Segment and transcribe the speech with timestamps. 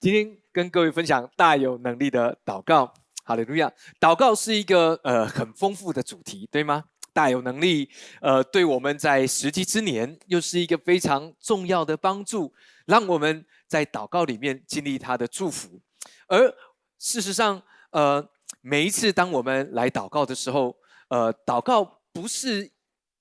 [0.00, 2.94] 今天跟各位分享大有能力的祷告。
[3.26, 3.72] 哈利路亚！
[3.98, 6.84] 祷告是一个呃很丰富的主题，对吗？
[7.14, 7.88] 大有能力，
[8.20, 12.52] 呃，对我们在实际之年又是一个非常重要的帮助，
[12.84, 15.80] 让我们在祷告里面经历他的祝福。
[16.26, 16.54] 而
[16.98, 17.62] 事实上，
[17.92, 18.28] 呃，
[18.60, 20.76] 每一次当我们来祷告的时候，
[21.08, 22.70] 呃，祷告不是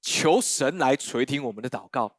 [0.02, 2.14] 求神来垂听我们的祷告，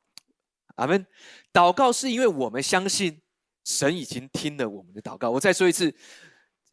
[0.76, 1.06] 阿门。
[1.52, 3.20] 祷告是因为我们相信
[3.64, 5.30] 神已经听了我们的祷告。
[5.30, 5.94] 我再说一次。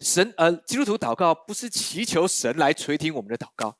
[0.03, 3.77] 神呃，基督徒祷告不是祈求神来垂听我们的祷告，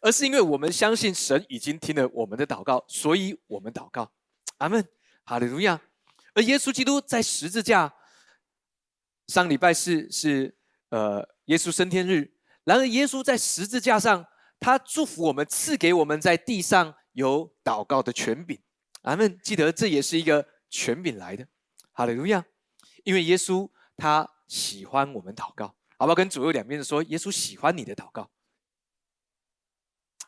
[0.00, 4.10] 而是因为我们相信神已经听了我们的祷告，所以我们祷告。
[4.56, 4.82] 阿门，
[5.24, 5.78] 哈利路亚。
[6.32, 7.92] 而耶稣基督在十字架
[9.26, 10.56] 上礼拜四是
[10.88, 12.32] 呃耶稣升天日，
[12.64, 14.24] 然而耶稣在十字架上，
[14.58, 18.58] 他祝福我们，赐给我们在地上有祷告的权柄。
[19.02, 19.38] 阿门。
[19.42, 21.46] 记得这也是一个权柄来的，
[21.98, 22.44] 哈利路亚。
[23.02, 24.30] 因为耶稣他。
[24.48, 25.66] 喜欢我们祷告，
[25.98, 26.14] 好不好？
[26.14, 28.30] 跟左右两边的说，耶稣喜欢你的祷告。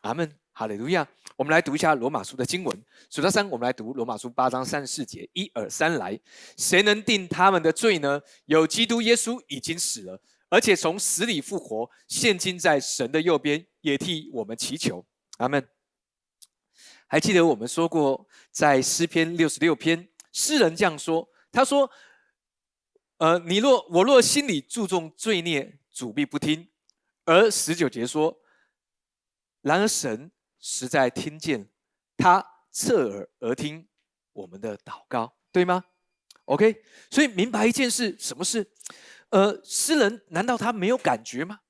[0.03, 1.09] 阿门，哈利路亚。
[1.37, 6.21] 我们来读一下罗马书的经文，数到三，我们来读罗马书八章三十四节，一二三，来。
[6.59, 8.21] 谁能定他们的罪呢？
[8.45, 15.07] 有基督耶稣已经死了，而且从死里复活，现今在神的右边，也替我们祈求。
[15.39, 15.67] 阿门。
[17.07, 21.91] 还记得我们说过，在诗篇六十六篇，诗人这样说，他说。
[23.19, 26.71] 呃，你若我若心里注重罪孽，主必不听。
[27.27, 28.35] 而十九节说，
[29.61, 31.69] 然而神实在听见，
[32.17, 33.87] 他侧耳而听
[34.33, 35.85] 我们的祷告，对吗
[36.47, 38.67] ？OK，所以明白一件事，什么事？
[39.29, 41.61] 呃，诗人难道他没有感觉吗？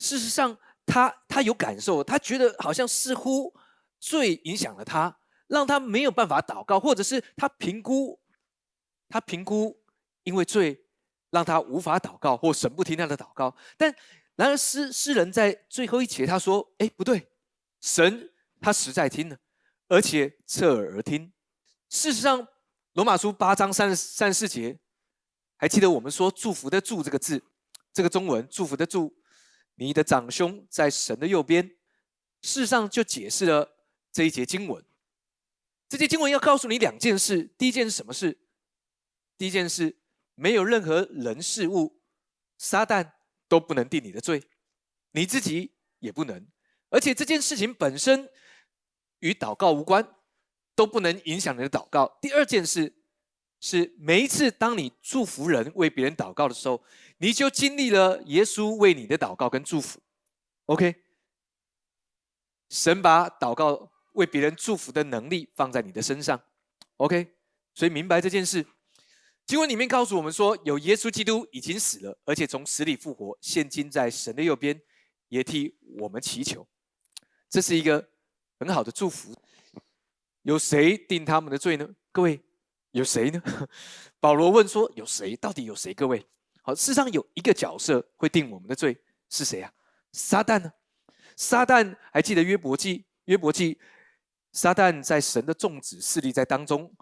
[0.00, 3.54] 事实上，他他有感受，他觉得好像似乎
[4.00, 8.18] 罪影响了他，让他没有办法祷告，或者是他评估，
[9.08, 9.82] 他评估
[10.22, 10.82] 因为罪。
[11.30, 13.54] 让他无法祷告，或神不听他的祷告。
[13.76, 13.94] 但
[14.36, 17.28] 然而诗诗人在最后一节他说：“哎，不对，
[17.80, 19.36] 神他实在听了，
[19.88, 21.32] 而且侧耳而听。
[21.90, 22.46] 事实上，
[22.92, 24.78] 罗马书八章三十三四节，
[25.56, 27.42] 还记得我们说祝福的祝这个字，
[27.92, 29.12] 这个中文祝福的祝，
[29.74, 31.68] 你的长兄在神的右边。
[32.40, 33.76] 事实上，就解释了
[34.12, 34.82] 这一节经文。
[35.88, 38.38] 这节经文要告诉你两件事：第一件是什么事？
[39.36, 39.98] 第一件事。
[40.38, 41.98] 没有任何人事物，
[42.58, 43.12] 撒旦
[43.48, 44.44] 都不能定你的罪，
[45.12, 46.46] 你自己也不能。
[46.90, 48.28] 而且这件事情本身
[49.20, 50.06] 与祷告无关，
[50.74, 52.18] 都不能影响你的祷告。
[52.20, 52.94] 第二件事
[53.60, 56.84] 是，每一次当你祝福人、为别人祷告的时候，
[57.16, 59.98] 你就经历了耶稣为你的祷告跟祝福。
[60.66, 61.02] OK，
[62.68, 66.38] 神把祷告为别人祝福的能力放在你的身上。
[66.98, 67.34] OK，
[67.74, 68.66] 所以明白这件事。
[69.46, 74.82] 经文里面告诉我们说，有耶稣基督已经死了，而且从死里复活，现今在神的右边，
[75.28, 76.66] 也替我们祈求。
[77.48, 78.08] 这是一个
[78.58, 79.32] 很好的祝福。
[80.42, 81.88] 有谁定他们的罪呢？
[82.10, 82.40] 各位，
[82.90, 83.40] 有谁呢？
[84.18, 85.36] 保罗问说：有谁？
[85.36, 85.94] 到底有谁？
[85.94, 86.26] 各位，
[86.62, 89.72] 好，世上有一个角色会定我们的罪，是谁啊？
[90.10, 90.72] 撒旦呢？
[91.36, 93.06] 撒旦还记得约伯记？
[93.26, 93.78] 约伯记，
[94.50, 96.92] 撒旦在神的众子势力在当中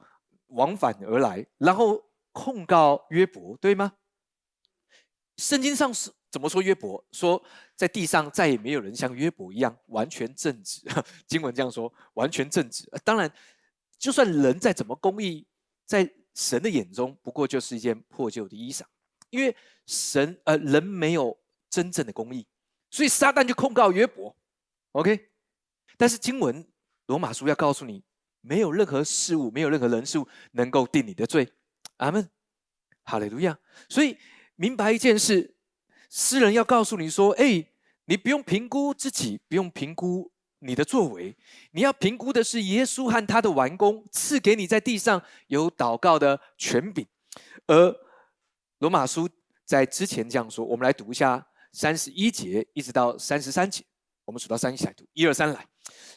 [0.49, 2.05] 往返而来，然后。
[2.35, 3.95] 控告约伯，对吗？
[5.37, 7.03] 圣经上是怎么说约伯？
[7.13, 7.41] 说
[7.77, 10.83] 在地上再也没有人像约伯一样完全正直。
[11.29, 12.91] 经文这样说，完全正直。
[13.05, 13.33] 当然，
[13.99, 15.47] 就算人再怎么公义，
[15.87, 18.83] 在神的眼中不过就是一件破旧的衣裳，
[19.31, 19.57] 因为
[19.87, 21.39] 神呃人没有
[21.71, 22.47] 真正的公义，
[22.91, 24.37] 所以撒旦就控告约伯。
[24.93, 25.31] OK，
[25.97, 26.67] 但是经文
[27.07, 28.03] 罗马书要告诉你，
[28.41, 31.53] 没有任何事物，没有任何人事物能够定你的罪。
[31.97, 32.29] 阿门，
[33.05, 33.59] 哈利路亚。
[33.89, 34.17] 所以
[34.57, 35.55] 明白一件事，
[36.11, 37.67] 诗人要告诉你说：，哎，
[38.07, 41.37] 你不用评估自己，不用评估你的作为，
[41.73, 47.07] 你要评估的是耶稣和他的完工赐给你在地上有祷告的权柄。
[47.67, 47.97] 而
[48.79, 49.29] 罗马书
[49.65, 53.85] 在之前这样说，我们来读一下三十一节一直到三十三节，
[54.25, 55.67] 我们数到三一起来读，一二三来。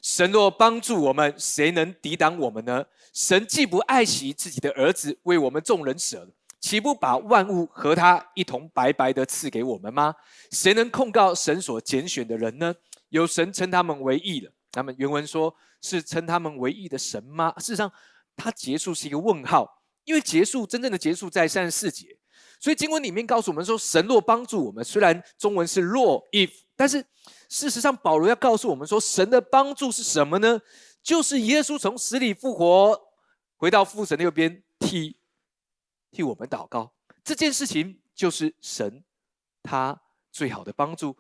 [0.02, 2.86] 神若帮助我们，谁能抵挡我们呢？
[3.14, 6.30] 神既不爱惜自己的儿子，为我们众人舍，
[6.62, 10.16] 岂不把万物和他一同白白的赐给我们吗？
[10.52, 12.74] 谁能控告神所拣选的人呢？
[13.10, 14.52] 有神称他们为义了。
[14.74, 17.52] 那么原文说是称他们为义的神吗？
[17.58, 17.92] 事实上，
[18.36, 22.18] 它结束是一个问号，因为结束真正的结束在三十四节。
[22.60, 27.04] 所以经文里面告诉我们说，神若帮助我们，虽然中文是若 if，但是。
[27.50, 30.60] 事实上，保罗要告诉我们说，神的帮助是什么呢？
[31.02, 33.02] 就是耶稣从死里复活，
[33.56, 35.20] 回到父神的右边，替
[36.12, 36.94] 替我们祷告。
[37.24, 39.04] 这件事情就是神
[39.64, 40.00] 他
[40.32, 41.18] 最好的帮助。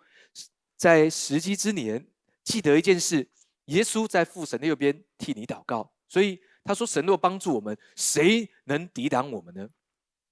[0.75, 2.07] 在时机之年，
[2.44, 3.30] 记得一件事：
[3.65, 5.91] 耶稣在父神的右边替你祷告。
[6.09, 9.68] 所以他说：“神若帮助我们，谁能抵挡我们呢？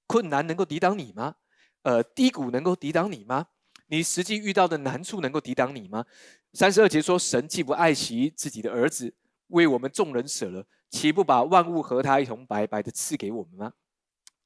[0.08, 1.36] 困难能够抵挡你吗？
[1.82, 3.48] 呃，低谷能够抵挡你吗？
[3.88, 6.06] 你实际遇到的难处能够抵挡你吗？”
[6.54, 9.14] 三十二节说：“神既不爱惜自己的儿子，
[9.48, 13.74] 为我们众人舍了，岂不把万物和他一同白白的赐给我们吗？”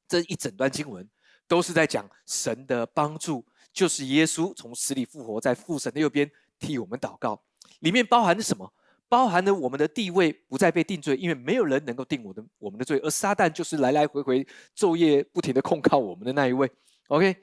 [0.08, 1.08] 这一整段经文
[1.48, 3.46] 都是在讲神的帮助。
[3.72, 7.40] 就是耶稣从死里复活，在父神的右边替我们祷告，
[7.82, 8.74] 里面包含着什么？
[9.08, 14.46] 包含了我们的地位不再被定罪，因为没有人能够定我的我们的罪，而撒旦就是来来回回
[14.76, 16.70] 昼夜不停的控告我们的那一位。
[17.10, 17.36] OK，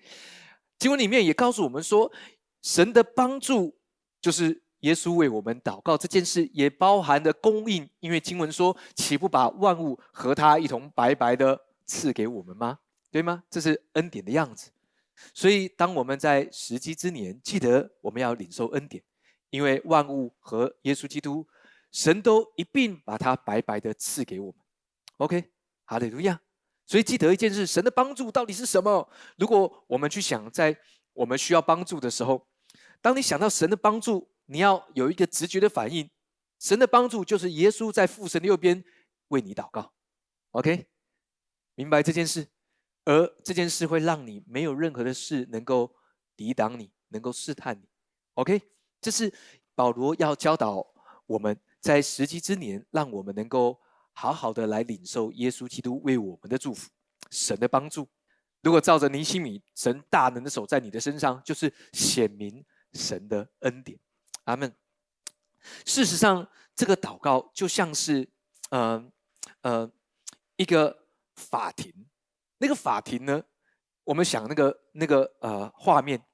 [0.78, 2.10] 经文里面也告诉我们说，
[2.62, 3.78] 神的帮助
[4.20, 12.78] 就是耶稣为我们祷告这件事，也包含的供应，因为经文说，岂不把万物和他一同白白的赐给我们吗？
[13.10, 13.44] 对吗？
[13.48, 14.70] 这是恩典的样子。
[15.32, 19.02] 所以，当我们在时机之年，记得我们要领受恩典，
[19.48, 21.46] 因为万物和耶稣基督，
[21.90, 24.60] 神都一并把它白白的赐给我们。
[25.16, 25.50] OK，
[25.86, 26.38] 哈利路亚。
[26.86, 29.08] 所以记得一件事：神的帮助到底是什么？
[29.36, 30.78] 如果我们去想，在
[31.12, 32.46] 我们需要帮助的时候，
[33.00, 36.08] 当你想到神的帮助，你要有一个直觉的反应：
[36.60, 38.84] 神的帮助就是耶稣在父神的右边
[39.28, 39.92] 为你祷告。
[40.52, 40.86] OK，
[41.74, 42.46] 明白这件事？
[43.04, 45.94] 而这件事会让你没有任何的事能够
[46.36, 47.88] 抵挡你，能够试探你。
[48.34, 48.60] OK，
[49.00, 49.32] 这是
[49.74, 50.86] 保罗要教导
[51.26, 53.80] 我们在时机之年，让我们能够
[54.18, 56.88] 好好的来领受耶稣基督为我们的祝福，
[57.30, 58.08] 神的帮助。
[58.62, 62.64] 如果照着尼西米，神大能的手在你的身上，就是显明
[62.94, 63.98] 神的恩典。
[64.44, 64.74] 阿门。
[65.84, 68.26] 事实上，这个祷告就像是，
[68.70, 69.04] 呃
[69.60, 69.92] 呃，
[70.56, 71.92] 一个法庭。
[72.56, 73.44] 那个法庭呢？
[74.02, 76.24] 我们想那个那个呃画面，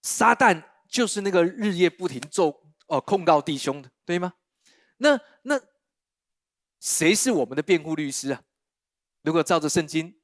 [0.00, 4.32] 撒旦就是那个日夜不停咒哦控告弟兄的，对吗？
[4.96, 5.60] 那那
[6.80, 8.42] 谁是我们的辩护律师啊？
[9.22, 10.14] 如果照着圣经，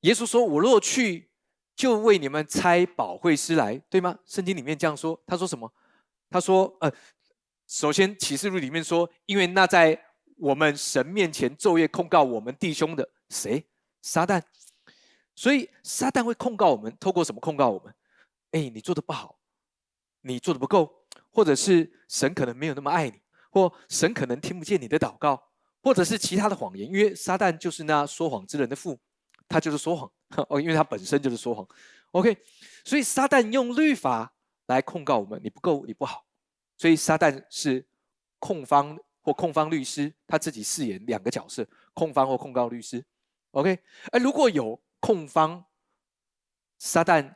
[0.00, 1.30] 耶稣说：“我若去，
[1.76, 5.20] 就为你们差保惠师来，对吗？”圣经里面这样说。
[5.26, 5.72] 他说什么？
[6.30, 6.92] 他说：“呃，
[7.66, 9.98] 首先启示录里面说，因为那在
[10.36, 13.64] 我们神面前昼夜控告我们弟兄的谁？”
[14.02, 14.42] 撒旦，
[15.34, 17.94] 所以撒旦会控告我们，透过什么控告我们？
[18.50, 19.38] 哎，你做的不好，
[20.20, 23.20] 你做的不够，或者是神可能没有那么爱你，
[23.50, 25.52] 或神可能听不见你的祷告，
[25.84, 26.88] 或者是其他的谎言。
[26.88, 28.98] 因为撒旦就是那说谎之人的父，
[29.46, 30.10] 他就是说谎
[30.48, 31.66] 哦，因为他本身就是说谎。
[32.12, 32.36] OK，
[32.84, 34.34] 所以撒旦用律法
[34.66, 36.24] 来控告我们，你不够，你不好。
[36.76, 37.86] 所以撒旦是
[38.38, 43.04] 控方或控方律师，他自己饰演两个角色：控方或控告律师。
[43.52, 43.78] OK，
[44.10, 45.64] 哎，如果有控方，
[46.78, 47.34] 撒旦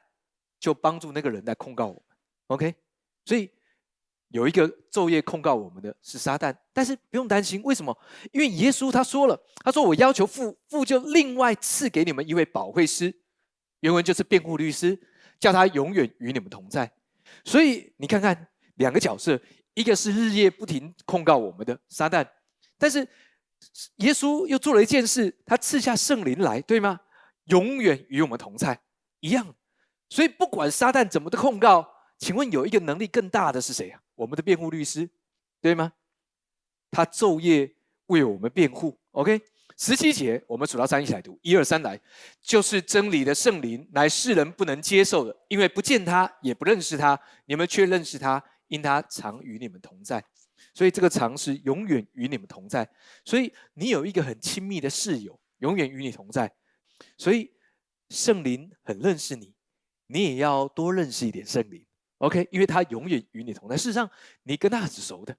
[0.58, 2.02] 就帮助那个人来控告我们。
[2.48, 2.74] OK，
[3.24, 3.50] 所以
[4.28, 7.96] 有一个昼夜控告我们的是撒旦，但是不用担心，为什么？
[8.32, 13.14] 因为耶稣他说了，他说我要求父，父就另外赐给你们一位保惠师，
[13.80, 14.98] 原文就是辩护律师，
[15.40, 16.90] 叫他永远与你们同在。
[17.44, 19.40] 所以你看看两个角色，
[19.74, 22.26] 一个是日夜不停控告我们的撒旦，
[22.78, 23.06] 但是。
[23.96, 27.00] 耶稣又做了一件事，他赐下圣灵来，对吗？
[27.46, 28.80] 永远与我们同在，
[29.18, 29.52] 一样。
[30.08, 31.84] 所以不管撒旦怎么的控告，
[32.18, 34.00] 请问有一个能力更大的是谁啊？
[34.18, 35.08] 我们的辩护律师，
[35.60, 35.92] 对吗？
[36.90, 37.72] 他昼夜
[38.06, 38.98] 为我们辩护。
[39.12, 39.40] OK，
[39.76, 42.00] 十七节我们数到三一起来读，一二三来，
[42.42, 50.24] 就是真理的圣灵，乃世人不能接受的，因为不见他，也不认识他，你们却认识他，因他常与你们同在。
[50.74, 52.88] 所以这个常是永远与你们同在，
[53.24, 56.52] 所以你有一个很亲密的室友，永远与你同在。
[57.16, 57.52] 所以
[58.10, 59.54] 圣灵很认识你，
[60.06, 61.84] 你也要多认识一点圣灵。
[62.18, 63.76] OK，因为他永远与你同在。
[63.76, 64.08] 事实上，
[64.42, 65.36] 你跟他很熟的。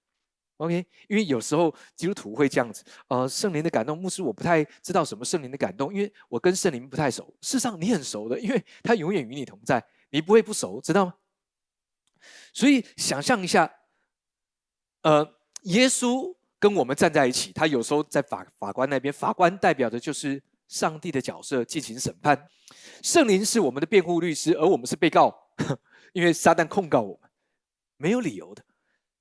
[0.58, 7.34] OK，因为有时候基督徒会这样子，呃，圣灵的感动，牧师我不太知道什么圣灵的感动，因为我跟圣灵不太熟。
[7.42, 11.14] 事实上，你很熟的，因为他永远与你同在，你不会不熟，知道吗？
[12.54, 13.74] 所以想象一下。
[15.02, 15.26] 呃，
[15.62, 22.50] 耶稣跟我们站在一起，他有时候在法法官那边，法官代表的就是上帝的角色进行审判，
[23.02, 25.34] 圣灵是我们的辩护律师，而我们是被告，
[26.14, 27.30] 因为撒旦控告我们，
[27.98, 28.64] 没有理由的，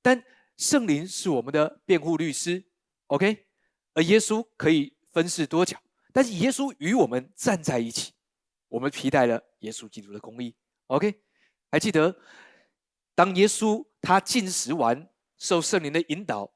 [0.02, 0.22] 但
[0.56, 2.64] 圣灵是我们的辩护律师
[3.06, 3.46] ，OK，
[3.94, 5.80] 而耶稣可以分饰多角，
[6.12, 8.12] 但是耶稣与我们站在一起，
[8.68, 10.54] 我们皮带了耶稣基督的公义
[10.86, 11.22] ，OK，
[11.70, 12.16] 还记得
[13.14, 15.08] 当耶稣他进食完。
[15.40, 16.52] 受圣灵的引导，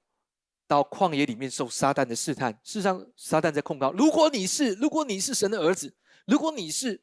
[0.66, 2.52] 到旷野里面受撒旦的试探。
[2.64, 5.94] 事实上，撒旦在控告：如果你是，如果你是神的儿子，
[6.26, 7.00] 如果你是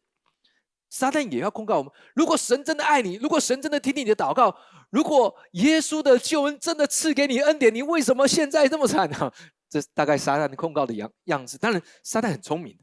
[0.89, 1.91] 撒旦也要控告我们。
[2.15, 4.55] 如果神真的爱你，如果神真的听你的祷告，
[4.89, 9.31] 如果耶稣的救恩真的赐给你恩典，你为什么现在这么惨呢？
[9.69, 11.57] 这大概撒旦的控告的样样子。
[11.57, 12.75] 当然，撒旦很聪明，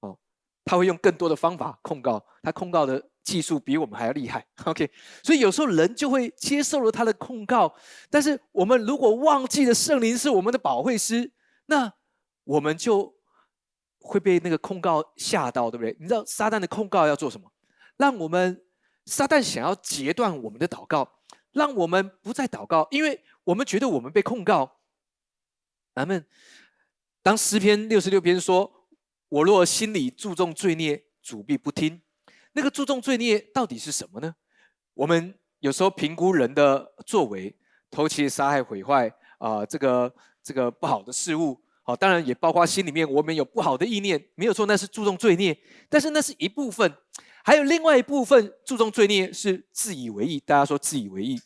[0.00, 0.18] 哦，
[0.64, 4.46] 他会用更多的方法控告，他控告的技术比我们还要厉害。
[4.64, 4.90] OK，
[5.22, 7.74] 所以有时候人就会接受了他的控告，
[8.10, 11.32] 但是我们如果忘记了圣灵是我们的保惠师，
[11.66, 11.92] 那
[12.44, 13.14] 我们就。
[14.02, 15.96] 会被那个控告吓到，对不对？
[16.00, 17.50] 你知道撒旦的控告要做什么？
[17.96, 18.62] 让我们
[19.06, 21.08] 撒旦想要截断我们的祷告，
[21.52, 24.80] 让我们不再祷告，因为我们觉得我们被控告。
[25.94, 26.26] 咱们
[27.22, 28.88] 当诗篇六十六篇说
[29.28, 32.00] ：“我若心里注重罪孽，主必不听。”
[32.54, 34.34] 那个注重罪孽到底是什么呢？
[34.94, 37.54] 我们有时候评估人的作为，
[37.90, 41.60] 偷窃、杀害、毁坏啊，这个这个不好的事物。
[41.84, 45.58] 好，当然也包括心里面我们有不好的意念，没有错，那是注重罪孽，
[45.88, 46.96] 但是那是一部分，
[47.42, 50.38] 还有另外一部分注重罪孽是自以为意。
[50.38, 51.40] 大家说自以为意，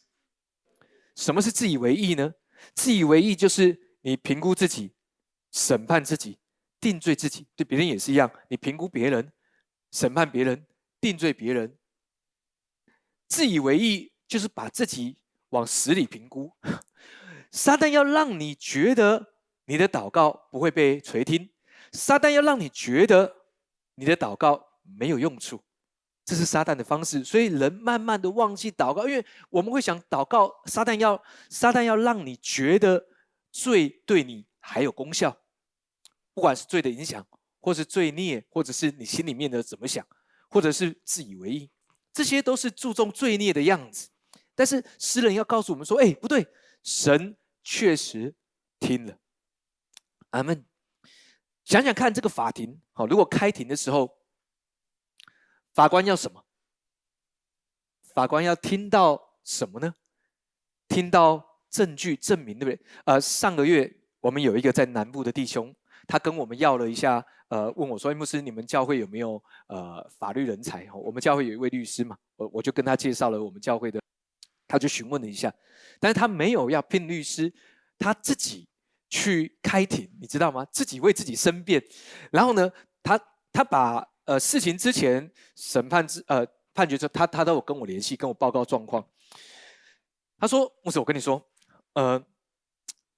[1.15, 2.35] 什么是自以为意呢？
[2.75, 4.93] 自以为意就是你评估自己、
[5.53, 6.39] 审判自己、
[6.79, 9.33] 定罪自己，对别人也是一样，你评估别人、
[9.91, 10.67] 审判别人、
[11.01, 11.79] 定罪别人。
[13.27, 15.17] 自以为意就是把自己
[15.49, 16.53] 往死里评估，
[17.51, 19.33] 撒旦要让你觉得。
[19.67, 21.51] 你的祷告不会被垂听，
[21.93, 23.33] 撒旦要让你觉得
[23.97, 24.67] 你的祷告
[24.99, 25.61] 没有用处，
[26.25, 27.23] 这是撒旦的方式。
[27.23, 33.07] 所以人慢慢的忘记祷告，因为我们会想祷告，撒旦要撒旦要让你觉得
[33.53, 35.37] 罪对你还有功效，
[36.33, 37.27] 不管是罪的影响，
[37.61, 40.07] 或是罪孽，或者是你心里面的怎么想，
[40.49, 41.71] 或者是自以为意，
[42.13, 44.09] 这些都是注重罪孽的样子。
[44.55, 46.47] 但是诗人要告诉我们说：，哎，不对，
[46.83, 48.35] 神确实
[48.79, 49.19] 听了。
[50.37, 50.67] 咱们
[51.65, 54.19] 想想看，这个法庭好，如果开庭的时候，
[55.73, 56.45] 法官要什么？
[58.13, 59.95] 法官要听到什么呢？
[60.89, 62.87] 听到证据证明，对不对？
[63.07, 63.91] 呃，上个月
[64.21, 65.75] 我们有一个在南部的弟兄，
[66.07, 74.03] 他跟我们要了一下，呃，问我说：“牧师，你们教会有没有呃法律人才？”我们教会有一位律师嘛，我我就跟他介绍了我们教会的，
[74.69, 75.51] 他就询问了一下，
[75.99, 77.51] 但是他没有要聘律师，
[77.97, 78.69] 他自己。
[79.17, 80.63] 去开庭，你知道吗？
[80.71, 81.83] 自己为自己申辩，
[82.31, 82.71] 然后呢，
[83.03, 83.19] 他
[83.51, 89.03] 他把呃事情之前审判之呃判决之后，他他都有跟我联系，跟我报告状况。
[90.39, 91.43] 他说：“牧师，我跟你说，
[91.95, 92.23] 呃，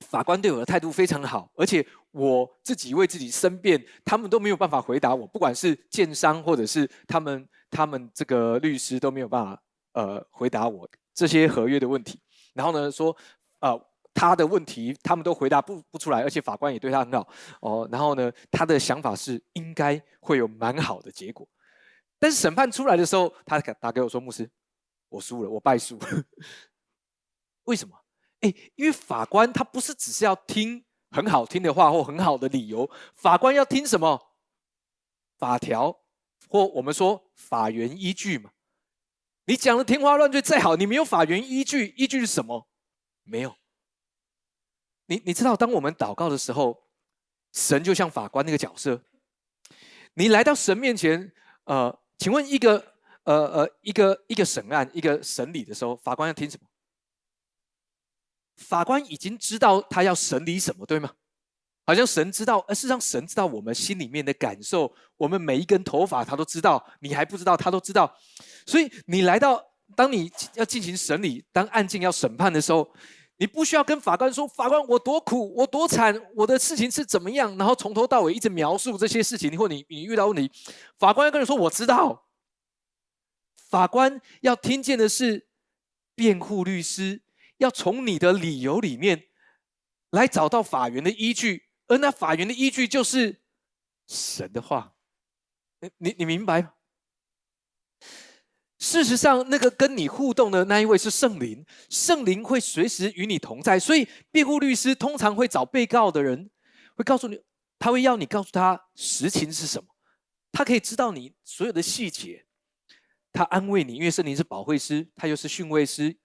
[0.06, 9.60] 法官对我的态度非常好，而且我自己为自己申辩，他们都没有办法回答我，不管是建商或者是他们他们这个律师都没有办法
[9.94, 12.20] 呃回答我这些合约的问题。
[12.54, 13.16] 然后呢，说
[13.58, 13.74] 啊。”
[14.14, 17.28] 他的问题，他们都回答不不出来，而且法官也对他很好
[17.60, 17.88] 哦。
[17.92, 21.48] 然后呢，他的想法是应该会有蛮好的结果。
[22.18, 24.50] 但是审判出来的时候，他打给我说：“牧师，
[25.08, 25.98] 我输了，我败诉。
[27.64, 27.96] ”为什么？
[28.40, 34.32] 哎，因为法官他不是只是要听很好听的话或很好的理由，法官要听什么？
[35.38, 36.00] 法条
[36.48, 38.50] 或我们说法源依据嘛。
[39.44, 42.68] 你讲的天花乱坠再好，你没有法源依据，依据是什么？
[43.22, 43.54] 没有。
[45.08, 46.78] 你你知道，当我们祷告的时候，
[47.52, 49.02] 神就像法官那个角色。
[50.14, 51.32] 你来到神面前，
[51.64, 56.68] 呃，请问一个呃呃一个一个审案一个审理的时候，法官要听什么？
[58.56, 61.14] 法官已经知道他要审理什么，对吗？
[61.86, 68.14] 好像神知道，而事实上神知道我们心里面的感受，我们每一根头发他都知道，你还不知道他都知道。
[68.66, 69.64] 所以你来到，
[69.96, 72.94] 当你要进行审理，当案件要审判的时候。
[73.38, 80.50] 你不需要跟法官说，法官我多苦，我多惨，我的事情是怎么样，然后从头到尾一直描述这些事情，或你你遇到问题，
[80.98, 82.26] 法官要跟你说我知道。
[83.70, 85.48] 法官要听见的是
[86.14, 87.22] 辩护律师
[87.58, 89.24] 要从你的理由里面
[90.10, 93.42] 来找到法源的依据，而那法源的依据就是
[94.06, 94.94] 神的话。
[95.80, 96.72] 你你你明白吗？
[98.78, 103.78] 事实上，那个跟你互动的那一位是圣灵，圣灵会随时与你同在。
[103.78, 106.48] 所以，辩护律师通常会找被告的人，
[106.94, 107.40] 会告诉你，
[107.78, 109.88] 他会要你告诉他实情是什么，
[110.52, 112.46] 他可以知道你所有的细节，
[113.32, 116.16] 他安慰你，因为圣灵是保惠师，他又是训慰师、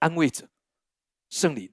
[0.00, 0.50] 安慰者，
[1.30, 1.72] 圣灵。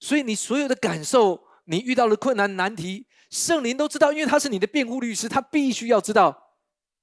[0.00, 6.56] 所以，你所有的感受，你遇到的困难难题，圣灵都知道，因为他是你的辩护律师，他必须要知道。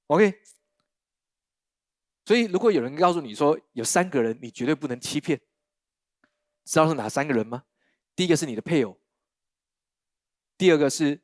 [0.07, 0.41] OK。
[2.31, 5.37] 所以，如果有人告诉你说有三个人你绝对不能欺骗，
[6.63, 7.61] 知道是哪三个人吗？
[8.15, 8.97] 第一个是你的配偶，
[10.57, 11.19] 第二个是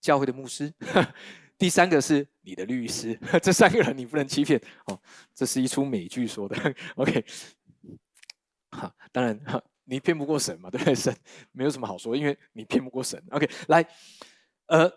[0.00, 0.72] 教会的牧师，
[1.58, 5.02] 第三个是你的律师， 这三个人你不能欺骗哦。
[5.34, 6.56] 这是一出美剧说的。
[6.94, 7.24] OK，
[8.70, 10.94] 好，当然哈，你骗不过神嘛，对不对？
[10.94, 11.12] 神
[11.50, 13.20] 没有什么好说，因为你骗不过神。
[13.32, 13.84] OK，来，
[14.66, 14.88] 呃，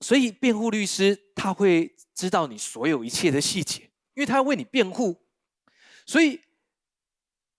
[0.00, 3.82] 所以辩护律师他会知道你所有一切的细节，
[4.14, 5.22] 因为他要为你辩护，
[6.06, 6.40] 所以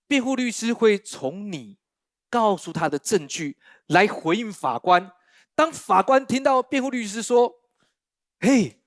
[0.07, 1.77] 辩护律师会从你
[2.29, 3.57] 告诉他的证据
[3.87, 5.11] 来回应法官。
[5.53, 7.53] 当法官听到辩护律师说
[8.39, 8.81] ：“嘿，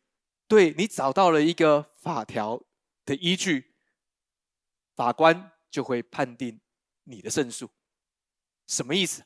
[0.48, 2.60] 对你找到了一个法条
[3.04, 3.74] 的依据，
[4.96, 6.60] 法官就会判定
[7.04, 7.70] 你的胜诉。”
[8.66, 9.22] 什么意思？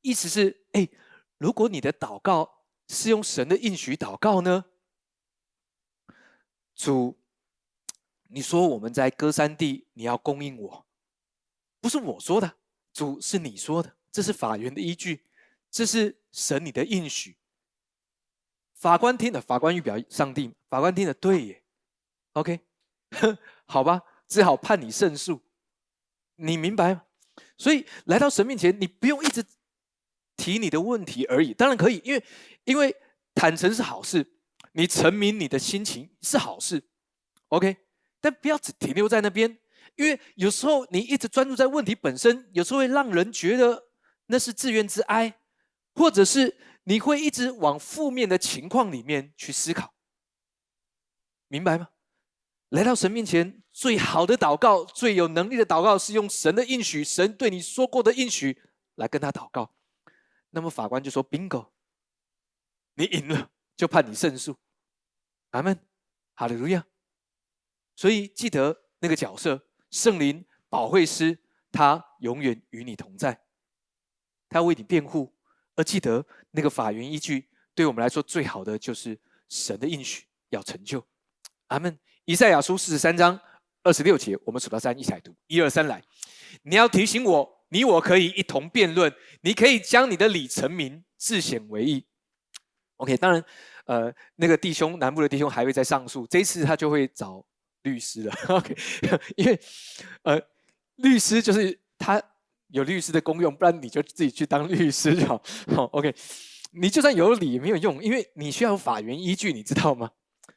[0.00, 0.88] 意思是，哎，
[1.36, 2.57] 如果你的祷告
[2.88, 4.64] 是用神的应许祷告呢？
[6.74, 7.16] 主，
[8.28, 10.86] 你说我们在歌山地，你要供应我，
[11.80, 12.56] 不是我说的，
[12.92, 15.24] 主是你说的，这是法院的依据。
[15.70, 17.36] 这是神你的应许。
[18.72, 21.62] 法官听了，法官预表上帝，法官听了，对耶
[22.32, 22.60] ，OK，
[23.66, 25.42] 好吧，只好判你胜诉。
[26.36, 27.04] 你明白吗？
[27.58, 29.44] 所以来到神面前，你不用一直
[30.38, 31.52] 提你的问题而已。
[31.52, 32.24] 当然可以，因为
[32.64, 32.96] 因为
[33.34, 34.26] 坦诚是好事，
[34.72, 36.82] 你陈明你的心情是好事
[37.48, 37.76] ，OK。
[38.22, 39.58] 但不要只停留在那边，
[39.96, 43.84] 因为有时候你一直专注在问题本身，有时候会让人觉得
[44.28, 45.34] 那是自怨自哀。
[45.94, 49.94] 或者是你会一直往负面的情况里面去思考，
[51.48, 51.88] 明白吗？
[52.68, 58.62] 来到神面前，最好的祷告、最有能力的祷告，是用神的应许、神对你说过的应许
[58.94, 59.74] 来跟他祷告。
[60.50, 61.68] 那么法官就说：“bingo，
[62.94, 64.56] 你赢了，就判你胜诉。”
[65.50, 65.78] 阿门，
[66.34, 66.84] 哈利路亚。
[67.96, 71.38] 所以记得那个角色，圣灵保惠师，
[71.72, 73.44] 他永远与你同在，
[74.48, 75.34] 他为你辩护。
[75.74, 81.06] 而记得那个法源依据，对我们来说最好的就是神的应许要成就。
[81.68, 81.98] 阿门。
[82.24, 83.40] 以赛亚书四十三章
[83.82, 86.04] 二十六节，我们数到三一起来读，一二三来。
[86.62, 92.06] 你要提醒我，你我可以一同辩论，你可以将你的理成名，自显为义。
[92.96, 93.44] OK，当然，
[93.86, 97.44] 呃，那个弟兄南部的弟兄还会再上诉，这一次他就会找
[97.82, 98.34] 律师了。
[98.48, 98.76] OK，
[99.36, 99.60] 因为
[100.22, 100.40] 呃，
[100.96, 102.22] 律师就是他。
[102.70, 105.42] 有律师的功用，不然你就自己去当律师就好。
[105.74, 106.14] 好， OK，
[106.72, 110.10] 你就算有理也没有用，因为你需要有法源依据，你知道吗？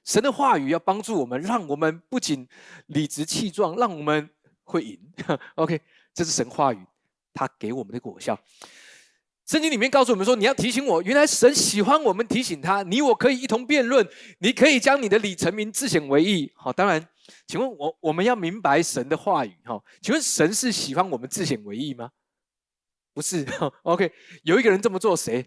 [0.03, 2.45] 神的话语要帮助我们，让我们不仅
[2.87, 4.29] 理直气壮，让我们
[4.65, 4.99] 会赢。
[5.55, 5.79] OK，
[6.13, 6.85] 这是神话语，
[7.33, 8.39] 他给我们的果效。
[9.45, 14.07] 圣经里面告诉我们说，你要提醒我，原来神喜欢我们提醒他，你我可以一同辩论，
[14.39, 16.51] 你可以将你的理成名，自显为义。
[16.55, 17.05] 好，当然。
[17.47, 19.81] 请问我我们要明白神的话语哈？
[20.01, 22.11] 请问神是喜欢我们自显为义吗？
[23.13, 23.45] 不是。
[23.83, 24.11] OK，
[24.43, 25.45] 有一个人这么做，谁？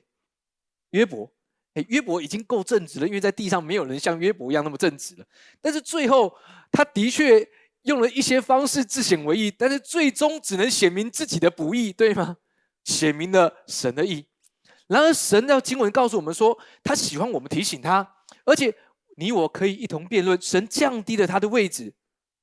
[0.90, 1.30] 约伯。
[1.74, 5.26] 哎，约伯已经够正直了，因为在地上没有人像约伯一样那么正直了。
[5.60, 6.34] 但是最后
[6.70, 7.46] 他的确
[7.84, 12.36] 用了一些方式自显为义，但是最终只能显明自己的不义，对吗？
[12.84, 14.26] 显明了神的义。
[14.88, 18.76] 然而神的经文告诉我们说，他喜欢我们提醒他，而且。
[19.16, 21.84] 你我可以一同辩论，神降低了他的位置。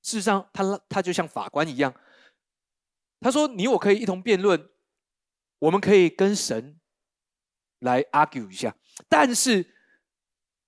[0.01, 1.93] 事实上，他他就像法官一样。
[3.19, 4.69] 他说：“你我可以一同辩论，
[5.59, 6.79] 我们可以跟神
[7.79, 8.73] 来 argue 一下。
[9.09, 9.75] 但是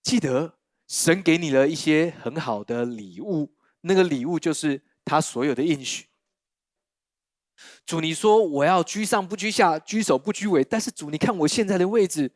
[0.01, 0.59] 记得，
[0.89, 6.07] 神给你了一些很好的礼物，那个礼物就是他所有的应许。
[7.85, 10.63] 主，你说我要居上不居下，居首不居尾。
[10.63, 12.31] 但是主，你看我现在的位置，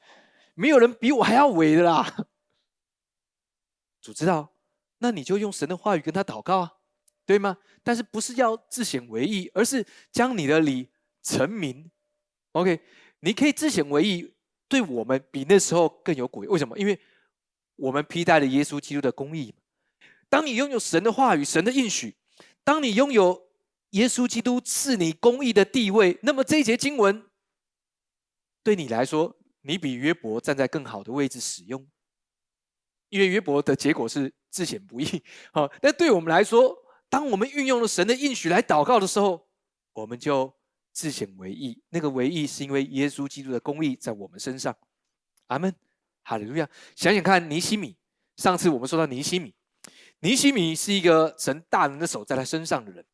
[0.54, 2.28] 没有人比我还要伟的啦。”
[4.02, 4.54] 主知道，
[5.00, 6.74] 那你就用神的话语跟他祷告啊，
[7.26, 7.58] 对吗？
[7.84, 10.90] 但是不是要自显为义，而是将你的理
[11.24, 11.90] 成名。
[12.52, 12.80] OK，
[13.22, 14.34] 你可以自显为义，
[14.68, 16.46] 对我们比那时候更有果。
[16.48, 16.78] 为什么？
[16.78, 17.00] 因为
[17.76, 19.54] 我们披戴了耶稣基督的公义。
[20.30, 22.16] 当你拥有神的话语、神的应许，
[22.64, 23.50] 当你拥有
[23.92, 27.26] 耶稣基督赐你公义的地位，那么这一节经文
[28.64, 31.88] 对你来说，你比约伯站在更好的位置使用。
[33.10, 39.48] 因为约伯的结果是自显不义， 好，但对我们来说，当我们运用了神的应许来祷告的时候，
[39.94, 40.54] 我们就
[40.92, 41.82] 自显为义。
[41.88, 44.76] 那个为义是因为耶稣基督的公义在我们身上。
[45.46, 45.74] 阿门，
[46.24, 46.70] 哈利路亚。
[46.98, 47.96] 想想看，尼西米，
[48.36, 49.56] 上次我们说到尼西米，
[50.20, 53.06] 尼西米是一个神大能的手在他身上的人。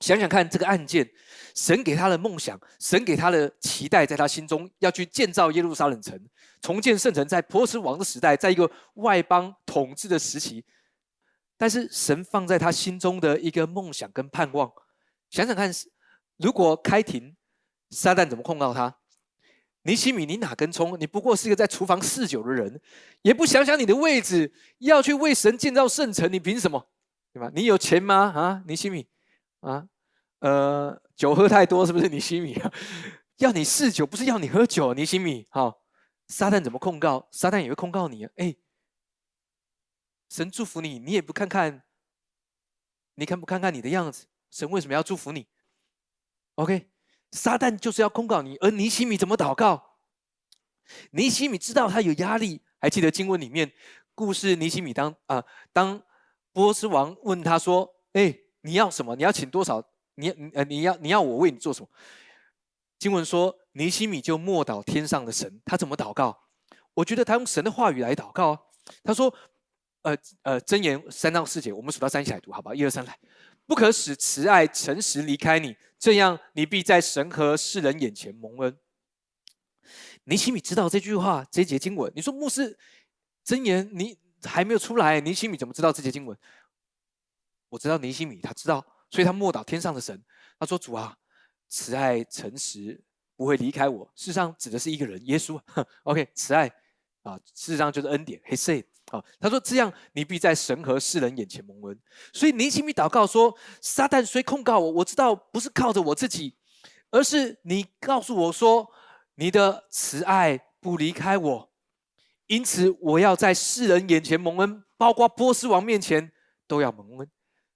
[0.00, 1.06] 想想看，这个案件，
[1.54, 6.18] 神给他的梦想，神给他的期待，在他心中要去建造耶路撒冷城，
[6.62, 10.64] 重建圣城，在波斯王的时代，在一个外邦统治的时期，
[11.58, 14.72] 但是神放在他心中的一个梦想跟盼望，
[15.28, 15.70] 想想看，
[16.38, 17.36] 如果开庭，
[17.90, 18.99] 撒旦怎么控告他？
[19.82, 20.98] 尼西米，你哪根葱？
[21.00, 22.80] 你不过是一个在厨房嗜酒的人，
[23.22, 26.90] 也不想想你的位置，要去为神建造圣城，你凭什么？
[27.32, 27.50] 对吧？
[27.54, 28.32] 你有钱吗？
[28.34, 29.08] 啊，尼西米，
[29.60, 29.88] 啊，
[30.40, 32.08] 呃，酒喝太多是不是？
[32.08, 32.60] 尼西米，
[33.38, 35.46] 要你嗜酒，不是要你喝酒，尼西米。
[35.50, 35.82] 好，
[36.28, 37.28] 撒旦怎么控告？
[37.30, 38.30] 撒旦也会控告你啊。
[38.36, 38.54] 哎，
[40.28, 41.84] 神祝福你，你也不看看，
[43.14, 44.26] 你看不看看你的样子？
[44.50, 45.46] 神为什么要祝福你
[46.56, 46.90] ？OK。
[47.32, 49.96] 撒旦就是要控告你，而尼西米怎么祷告？
[51.12, 53.70] 尼西米知道他有压力，还记得经文里面
[54.14, 54.56] 故事？
[54.56, 56.02] 尼西米当啊，当
[56.52, 59.14] 波斯王问他说：“哎，你要什么？
[59.14, 59.80] 你要请多少？
[60.16, 61.88] 你呃，你要你要我为你做什么？”
[62.98, 65.60] 经文说，尼西米就默祷天上的神。
[65.64, 66.36] 他怎么祷告？
[66.94, 68.58] 我觉得他用神的话语来祷告啊。
[69.04, 69.32] 他说
[70.02, 72.74] ：“呃呃，箴言三章四节，我们数到三起来读，好不好？
[72.74, 73.16] 一二三，来。”
[73.70, 78.76] 不可使慈爱诚实离开你，这样你必在神和世人眼前蒙恩。
[80.24, 82.12] 尼西米知道这句话，这节经文。
[82.16, 82.76] 你说牧师
[83.44, 86.36] 真言，你还没有出来，尼西米怎么知道这节经文？
[87.68, 90.20] 我知道尼西米他知道，所以他默祷天上的神。
[90.58, 91.16] 他说：“主啊，
[91.68, 93.00] 慈爱诚实
[93.36, 95.62] 不会离开我。”事实上指的是一个人，耶稣。
[96.02, 96.66] OK，慈爱
[97.22, 98.42] 啊，事实上就是恩典。
[98.48, 98.86] He said。
[99.12, 102.00] 好，他说这样，你必在神和世人眼前蒙恩。
[102.32, 106.54] 所以尼西米祷告说：“撒旦虽控告我，我知道不是靠着我自己，
[107.10, 108.88] 而是你告诉我说，
[109.34, 111.72] 你的慈爱不离开我，
[112.46, 116.30] 因此我要在世人眼前蒙恩，包括波斯王面前
[116.68, 117.28] 都要蒙恩。”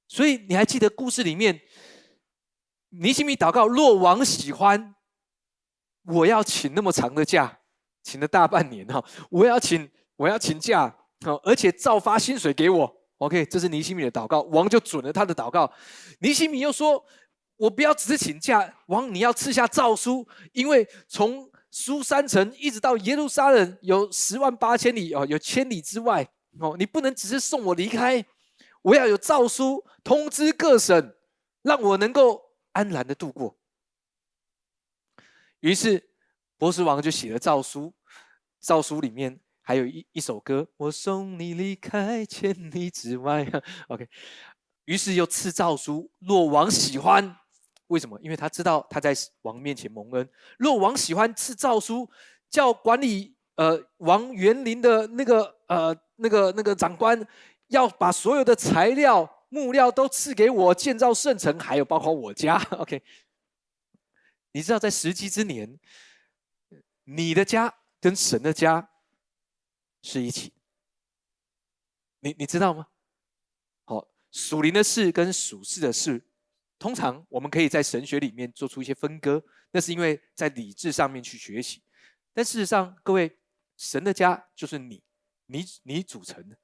[0.07, 1.61] 所以你还记得故事里面，
[2.91, 4.95] 尼西米祷告：“若王喜欢，
[6.05, 7.59] 我要请那么长的假，
[8.05, 12.97] 请了大半年哈，我要请，我要请假。”好，而且照发薪水给我。
[13.17, 15.73] OK，这是尼西米的祷告，王就准了他的祷告。
[16.21, 17.03] 尼西米又说
[17.57, 26.29] ：“我不要只是请假，王你要赐下诏书，因为从苏三城一直到耶路撒冷有十万八千里哦，有千里之外
[26.61, 28.23] 哦，你不能只是送我离开，
[28.83, 31.15] 我要有诏书通知各省，
[31.63, 33.57] 让我能够安然的度过。”
[35.61, 36.11] 于是
[36.59, 37.95] 波斯王就写了诏书，
[38.61, 39.41] 诏书里面。
[39.67, 43.51] 还有一一首歌，我送你离开千里之外。
[43.89, 44.07] OK，
[44.85, 47.35] 于是又赐诏书，若王喜欢，
[47.87, 48.21] 为什么？
[48.21, 50.29] 因为他知道他在王面前蒙恩。
[50.59, 52.07] 若王喜欢赐诏书，
[52.51, 57.27] 叫管理呃王园林的那个呃那个那个长官，
[57.69, 62.57] 要把所有的材料木料都赐给我建造圣城，还有包括我家。
[62.73, 63.03] OK，
[64.53, 65.81] 你知道在时机之年，
[67.05, 68.91] 你的家跟神的家。
[70.07, 70.53] 是一起，
[72.21, 72.89] 你你知道吗？
[73.87, 76.23] 好，属灵的事跟属世的事，
[76.79, 81.83] 通常我们可以在神学里面做出一些分割，那是因为在理智上面去学习。
[82.35, 83.39] 但事实上，各位，
[83.79, 85.03] 神的家就是你，
[85.47, 86.59] 你你组成的，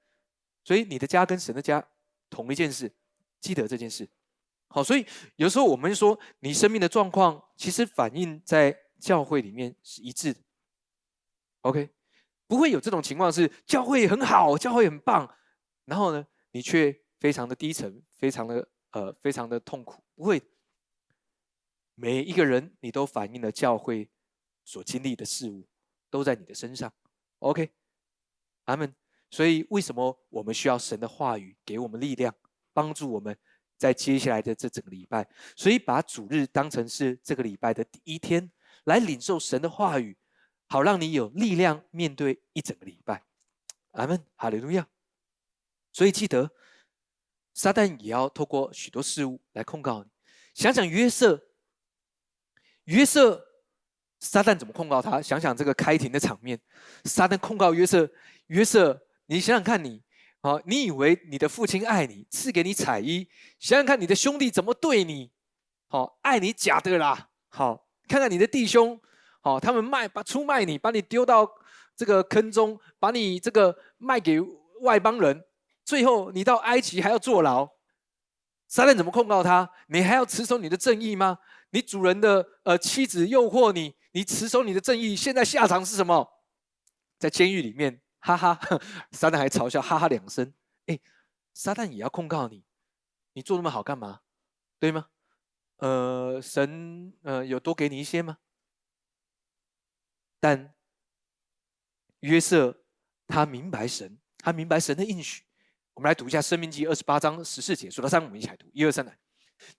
[0.63, 1.89] 所以你的家跟神的家
[2.29, 2.95] 同一件事，
[3.41, 4.07] 记得这件事。
[4.69, 10.41] 好，所以有时候我们说，你生命的状况其实反映在教会里面是一致的。
[11.63, 11.89] OK。
[12.51, 15.37] 不会有这种情况，是教会很好，教会很棒，
[15.85, 20.03] 然后呢，你却非常的低沉，非常的呃，非常的痛苦。
[20.17, 20.43] 不会，
[21.95, 24.11] 每一个人你都反映了教会
[24.65, 25.69] 所经历的事物，
[26.11, 26.93] 都在你的身上。
[27.39, 27.71] OK，
[28.65, 28.93] 阿门。
[29.31, 32.35] 所以为什么我们需要神的话语给我们力量，
[32.73, 33.39] 帮助我们
[33.79, 35.25] 在接下来的这整个礼拜？
[35.55, 38.51] 所以把主日当成是这个礼拜的第一天，
[38.87, 40.17] 来领受神的话语。
[40.73, 43.25] 好，让你有力量面对一整个礼拜。
[43.91, 44.87] 阿门，哈利路亚。
[45.91, 46.49] 所以记得，
[47.53, 50.09] 撒旦也要透过许多事物来控告你。
[50.55, 51.49] 想想约瑟，
[52.85, 53.45] 约瑟，
[54.21, 55.21] 撒旦怎么控告他？
[55.21, 56.61] 想想这个开庭的场面，
[57.05, 58.09] 撒旦控告约瑟，
[58.47, 60.05] 约瑟，你想想看，你
[60.41, 63.29] 好，你以为你的父亲爱你，赐给你彩衣，
[63.59, 65.33] 想想看你的兄弟怎么对你，
[65.89, 67.31] 好，爱你假的啦。
[67.49, 69.03] 好，看看你的弟兄。
[69.41, 71.51] 好，他们卖把出卖你，把你丢到
[71.97, 74.41] 这个坑中，把你这个卖给
[74.83, 75.45] 外邦人，
[75.85, 77.69] 最后你到埃及还要坐牢。
[78.69, 79.69] 撒旦怎么控告他？
[79.89, 81.39] 你还要持守你的正义吗？
[81.71, 86.29] 你主人的呃妻子诱惑你，你持守你的正义，现在下场是什么？
[87.19, 88.59] 在监狱里面，哈哈，
[89.13, 90.53] 撒旦还嘲笑哈哈两声。
[90.87, 90.99] 哎，
[91.53, 92.65] 撒旦也要控告你，
[93.33, 94.21] 你做那么好干嘛？
[94.79, 95.07] 对吗？
[95.79, 98.39] 呃，神呃有多给你一些吗？
[100.41, 100.75] 但
[102.21, 102.83] 约瑟
[103.27, 105.45] 他明白神，他明白神的应许。
[105.95, 108.67] 我们来读一下《生命记》二十八章十四节，数到三，我们一起来读。
[108.73, 109.19] 一二三来，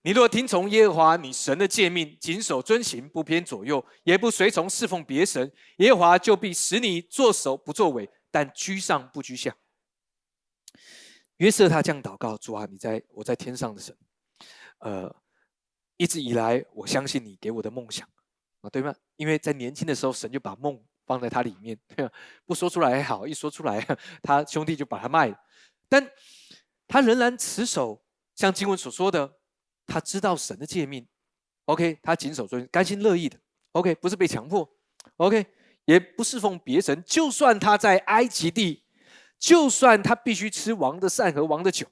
[0.03, 9.55] 你若听从耶和华你神的诫命，谨守遵行，不偏左右，也不随从侍奉别神，耶和华就必使你作首不作尾，但居上不居下。
[11.37, 13.97] 约瑟他这样祷告：主啊，你在我在天上的神，
[14.79, 15.15] 呃，
[15.97, 18.07] 一直以来我相信你给我的梦想
[18.61, 18.95] 啊，对吗？
[19.17, 21.77] 因为在年轻的时候，神就把梦放在他里面，
[22.45, 23.79] 不说出来还好，一说出来，
[24.23, 25.39] 他兄弟就把他卖了。
[25.89, 26.09] 但
[26.87, 28.03] 他仍然持守，
[28.35, 29.39] 像经文所说的，
[29.85, 31.07] 他知道神的诫命
[31.65, 33.37] ，OK，他谨守遵，甘心乐意的
[33.73, 34.69] ，OK，不是被强迫
[35.17, 35.45] ，OK，
[35.85, 38.85] 也不侍奉别神，就算他在埃及地。
[39.39, 41.87] 就算他必须吃王的膳和王的酒，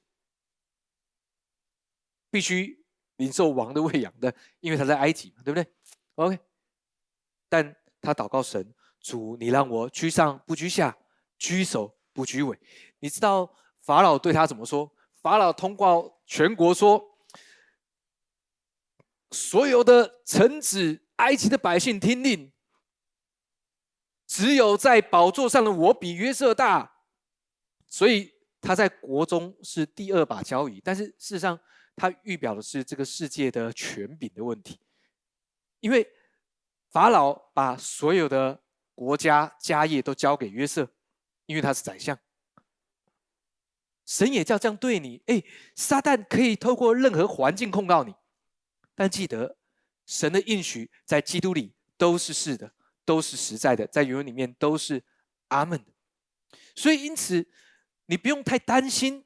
[2.30, 5.66] 必须领受王的喂养的，因为他在埃及嘛，对不对
[6.14, 6.38] ？OK，
[7.50, 10.96] 但他祷告神主，你让我居上不居下，
[11.38, 12.58] 居首不居尾。
[13.00, 14.90] 你知道法老对他怎么说？
[15.22, 17.18] 法老通告全国说，
[19.32, 22.52] 所有的臣子、埃及的百姓听令，
[24.26, 26.98] 只有在宝座上的我比约瑟大。
[27.88, 28.32] 所以
[28.62, 31.60] 他在国中是第二把交椅，但是事实上
[31.96, 34.80] 他预表的是这个世界的权柄的问题。
[35.80, 36.08] 因为
[36.92, 38.62] 法老把所有的
[38.96, 40.90] 国家家业都交给约瑟，
[41.46, 42.18] 因为他是宰相。
[44.06, 45.44] 神也叫这样对你，哎，
[45.76, 48.14] 撒旦可以透过任何环境控告你，
[48.96, 49.58] 但记得
[50.06, 52.72] 神的应许在基督里都是是的，
[53.06, 55.04] 都是实在的，在原文里面都是
[55.50, 55.92] 阿门的。
[56.76, 57.48] 所以因此。
[58.12, 59.24] 你不用太担心，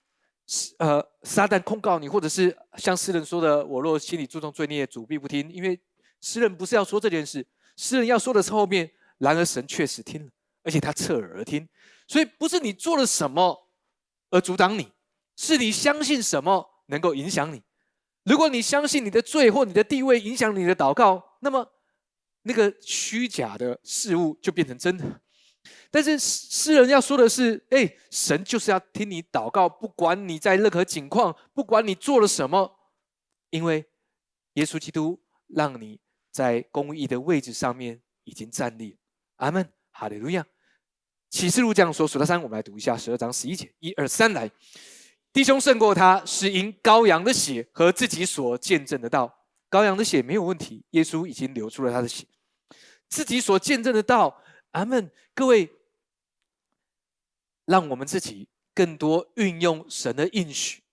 [0.78, 5.80] 呃，撒旦控告你，或者是像诗人说的：“我若心里注重罪孽，主必不听。”因为
[6.23, 8.89] 诗人不是要说这件事，诗人要说的是后面。
[9.17, 10.31] 然而神确实听了，
[10.63, 11.67] 而且他侧耳而听。
[12.07, 13.69] 所以不是你做了什么
[14.29, 14.91] 而阻挡你，
[15.36, 17.62] 是你相信什么能够影响你。
[18.23, 21.65] 如果你相信你的罪或你的地位影响你的祷告，那么
[22.43, 25.21] 那个虚假的事物就变成真的。
[25.91, 32.77] 但是诗人要说的是：哎，神就是要听你祷告，不管你在任何境况，不管你做了什么，
[33.51, 33.86] 因为
[34.53, 36.01] 耶稣基督让你
[36.34, 38.98] 在公义的位置上面已经站立。
[39.36, 40.46] 阿门，哈利路亚。
[41.30, 44.50] 启示录这样说：数到三，我们来读一下十二章十一节，一二三，来，
[45.32, 49.46] 弟兄胜过他，是因羔羊的血和自己所见证的道。
[49.69, 52.26] 羔羊的血没有问题，耶稣已经流出了他的血，
[53.10, 54.41] 自己所见证的道。
[54.72, 55.72] 阿门，各位，
[57.65, 60.84] 让我们自己更多运用神的应许。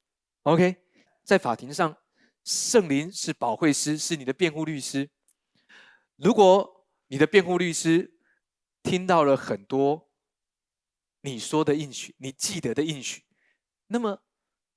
[0.42, 0.76] OK，
[1.24, 1.96] 在法庭上，
[2.44, 5.08] 圣灵是保惠师，是你的辩护律师。
[6.22, 8.18] 如果你的辩护律师
[8.82, 10.08] 听到了很多
[11.22, 13.22] 你说的应许，你记得的应许，
[13.86, 14.22] 那么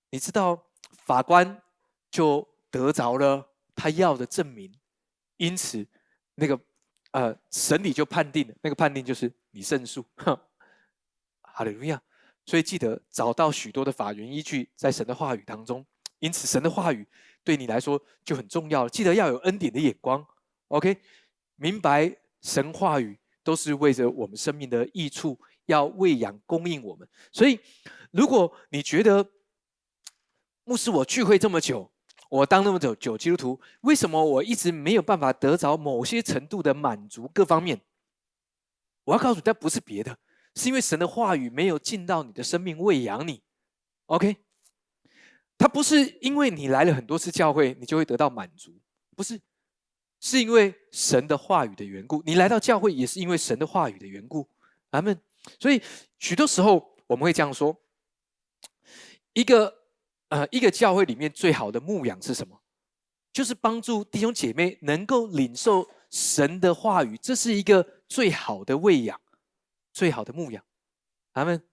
[0.10, 0.72] 你知道
[1.06, 1.62] 法官
[2.10, 4.74] 就得着了他要的证明，
[5.38, 5.88] 因此
[6.36, 6.60] 那个。
[7.14, 10.04] 呃，审理就判定了，那个判定就是你胜诉。
[11.44, 12.02] 哈利路亚！
[12.44, 15.86] 所以记得找到许多的法源依据在神的话语当中，
[16.18, 17.08] 因此神的话语
[17.44, 18.90] 对你来说就很重要了。
[18.90, 20.26] 记得要有恩典的眼光
[20.70, 21.00] ，OK？
[21.64, 27.08] 明白神话语都是为着我们生命的益处，要喂养供应我们。
[27.32, 27.58] 所以，
[28.12, 29.32] 如果你觉得
[30.66, 31.90] 牧师我聚会这么久，
[32.30, 37.32] 我当那么久久基督徒，为什么我一直没有办法得着某些程度的满足？
[37.34, 37.80] 各方面，
[39.06, 40.20] 我要告诉你，但不是别的，
[40.56, 43.42] 是因为神的话语没有进到你的生命喂养你。
[44.08, 44.36] OK，
[45.58, 48.78] 他不是因为你来了很多次教会，你就会得到满足，
[49.16, 49.40] 不是，
[50.24, 52.24] 是因为神的话语的缘故。
[52.26, 54.50] 你来到教会也是因为神的话语的缘故。
[54.92, 55.22] 阿门。
[55.60, 55.82] 所以
[56.18, 57.78] 许多时候我们会这样说，
[59.34, 59.84] 一个。
[60.30, 62.60] 呃，一个教会里面最好的牧养是什么？
[63.32, 69.22] 就是帮助弟兄姐妹能够领受神的话语，这是一个最好的喂养，
[69.92, 70.66] 最好的牧养。
[71.34, 71.64] 阿门。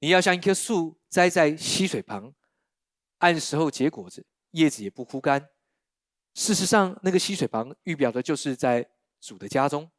[0.00, 2.34] 你要像一棵树栽在溪水旁，
[3.18, 5.50] 按时候结果子，叶子也不枯干。
[6.40, 8.88] 事实上，那个溪水旁预表的就是在
[9.20, 9.90] 主的家中，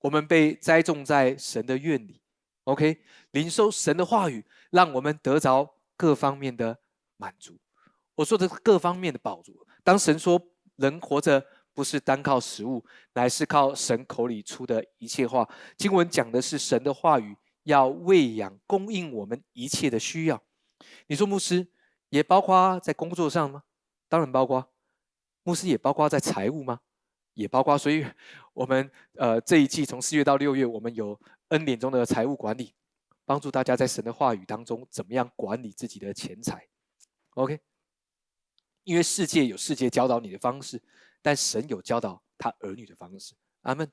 [0.00, 2.20] 我们被栽种在神的院里。
[2.64, 5.76] OK，领受神的话语，让我们得着。
[5.96, 6.76] 各方面的
[7.16, 7.56] 满足，
[8.16, 9.64] 我说的各方面的饱足。
[9.84, 10.40] 当神说
[10.74, 15.48] 人活着不是单靠食物，乃是靠神口里出的一切话。
[15.76, 20.40] 经文讲的是神的话语要喂养、供应我们一切的需要。
[21.06, 21.66] 你说牧师
[22.10, 23.62] 也包括在工作上吗？
[24.08, 24.68] 当然包括。
[25.48, 26.78] 牧师也包括在财务吗？
[27.32, 27.78] 也包括。
[27.78, 28.04] 所以，
[28.52, 32.74] 我们呃这一季从四月到六月，我们有恩典中的财务管理。
[33.24, 36.68] 帮助大家在神的话语当中，怎么样管理自己的钱财
[37.30, 37.58] ？OK，
[38.84, 40.82] 因为世界有世界教导你的方式，
[41.22, 43.34] 但神有教导他儿女的方式。
[43.62, 43.90] 阿门。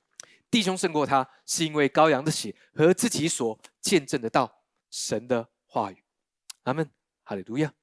[0.51, 6.03] 弟兄胜过他，是因为羔羊的血和自己所见证的道，神的话语。
[6.63, 6.89] 阿门。
[7.23, 7.73] 哈利路亚。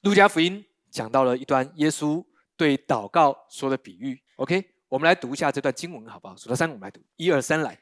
[0.00, 0.64] 路加福音
[0.96, 2.24] 讲到了一段耶稣
[2.56, 4.18] 对祷告说的比喻。
[4.36, 6.34] OK，我们来读一下这段经文，好不好？
[6.34, 7.02] 数到三，我们来读。
[7.16, 7.78] 一二三，来。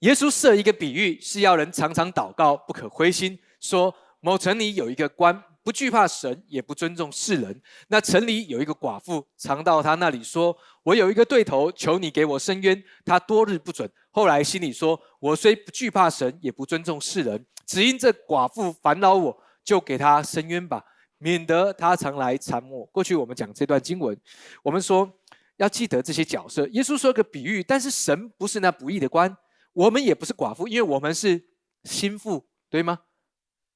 [0.00, 3.38] 耶稣设一个比喻，是要人常常祷告，不可灰心。
[3.60, 7.62] 说某城里有一个官，不惧怕神，也不尊重世人。
[7.86, 13.88] 那城里有一个寡妇，常到他那里说：“我有一个对头，求你给我伸冤。”他多日不准。
[14.10, 20.84] 后来心里说：“我虽不惧怕神，也不尊重世人，只因这寡妇烦恼我，就给他伸冤吧，
[21.18, 24.18] 免得他常来缠我。”过去我们讲这段经文，
[24.62, 25.12] 我们说
[25.56, 26.66] 要记得这些角色。
[26.68, 29.36] 耶稣说个比喻，但是神不是那不义的官。
[29.72, 31.44] 我们也不是寡妇，因为我们是
[31.84, 33.00] 心腹，对吗？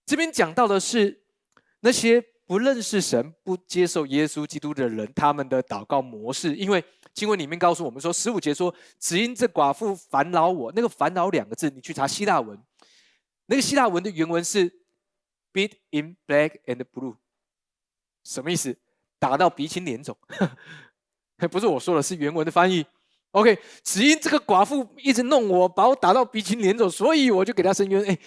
[0.05, 1.23] 这边讲到的是
[1.81, 6.57] 那些不认识神、不接受耶稣基督的人，他们的祷告模式。
[6.57, 6.83] 因为
[7.15, 12.61] 经文里面告诉我们说，十五节说：“只因这寡妇烦恼我。”那个“烦恼”两个字，你去查希腊文，
[13.47, 14.69] 那个希腊文的原文是
[15.53, 17.17] “beat in black and blue”，
[18.25, 18.77] 什么意思？
[19.19, 20.17] 打到鼻青脸肿。
[21.51, 22.87] 不是我说的，是原文的翻译。
[23.33, 28.05] OK，只因这个寡妇一直弄我，把我打到鼻青脸肿，所以我就给他伸冤。
[28.05, 28.19] 哎，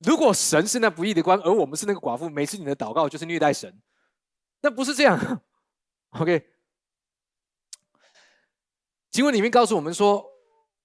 [0.00, 3.72] 如果神是那不义的官，而我们是那个寡妇，每次你的祷告就是虐待神，
[4.60, 5.42] 那不是这样。
[6.10, 6.44] OK，
[9.10, 10.26] 经文里面告诉我们说，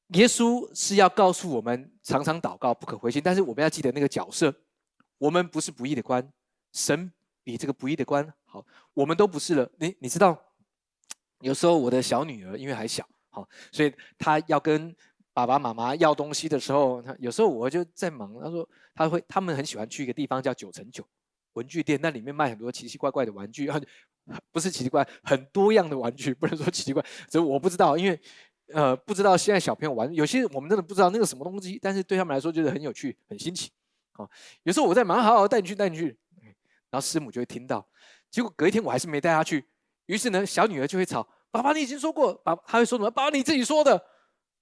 [0.10, 4.54] 耶稣是要告诉我们常常祷告不可灰心，但是我们要记得那个角色，
[5.18, 6.32] 我们不是不义的官，
[6.74, 7.12] 神
[7.44, 9.70] 比这个不义的官好，我们都不是了。
[9.78, 10.40] 你你知道，
[11.42, 13.08] 有时候我的小女儿因为还小。
[13.30, 14.96] 好，所以他要跟
[15.34, 18.32] 爸爸妈妈要东西的时候，他有时候我就在忙。
[18.40, 21.04] 他说他会，他们很喜欢去一个地方叫九层九
[21.54, 23.68] 文具店，那里面卖很多奇奇怪怪的玩具，
[24.54, 28.20] 不是奇奇怪，很多样的玩具，不能说奇奇怪，所以我不知道，因为
[28.68, 33.72] 呃不知道现在小朋友玩，有些我们真的不知道那个什么东西，但是对他们来说就是很有趣、很新奇。
[34.12, 34.30] 好，
[34.62, 36.16] 有时候我在忙，好好带你去，带你去，
[36.94, 37.84] 然后师母就会听到，
[38.30, 39.68] 结果隔一天我还是没带她去，
[40.06, 41.28] 于是呢，小女儿就会吵。
[41.50, 43.10] 爸爸，你已经说过，爸他会说什么？
[43.10, 44.00] 爸爸你自己说的，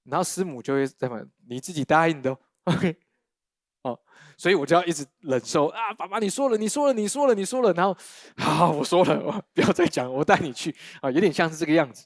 [0.03, 2.95] 然后师母就会在问你自己答应的，OK，
[3.83, 3.99] 哦，
[4.37, 7.97] 所以我就要一直忍受啊，爸爸你说了，你说了，你说了，你说了，然后
[8.37, 12.05] 好，我说了，我不要再讲，我带你去啊，有点像是这个样子，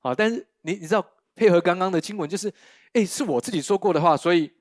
[0.00, 2.52] 好，但是你你知道配合刚刚的经文，就是
[2.92, 4.52] 哎，是我自己说过的话，所以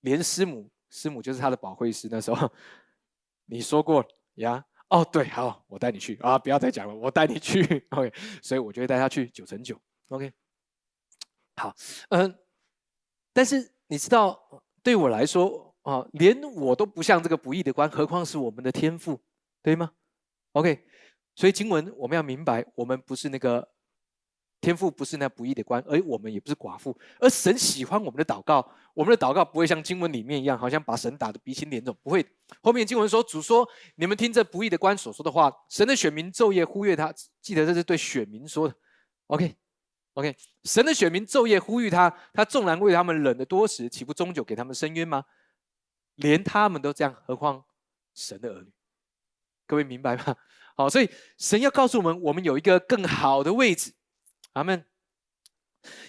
[0.00, 2.50] 连师母，师母就是他的保惠师，那时候
[3.46, 4.04] 你说过
[4.36, 4.64] 呀。
[4.88, 6.38] 哦，对，好，我带你去啊！
[6.38, 7.62] 不要再讲了，我带你去。
[7.96, 9.80] OK，所以我就会带他去九乘九。
[10.08, 10.30] OK，
[11.56, 11.74] 好，
[12.10, 12.38] 嗯，
[13.32, 14.38] 但是你知道，
[14.82, 19.18] 对我来说啊，连我都不像这个不义的官，何况是我们的天赋，
[19.62, 19.92] 对吗
[20.52, 20.84] ？OK，
[21.34, 23.72] 所以经文我们要明白，我们不是那个。
[24.62, 28.66] 天父不是那不义的官，而我们也不是寡妇，而神喜欢我们的祷告。
[28.94, 32.24] 我们的祷告不会像经文里面一样，好像把神打得鼻青脸肿，不会。
[32.62, 38.74] 后面经文说，主说：“你们听这不义的官所说的话，神的选民昼夜呼吁他。”记得这是对选民说的。
[39.26, 45.24] OK，OK，神的选民昼夜呼吁他，他纵然为他们忍得多时，岂不终究给他们伸冤吗？
[46.16, 47.64] 连他们都这样，何况
[48.14, 48.70] 神的儿女？
[49.66, 50.36] 各位明白吗？
[50.76, 53.94] 好，所以神要告诉我们，我们有一个更好的位置。
[54.52, 54.84] 阿门。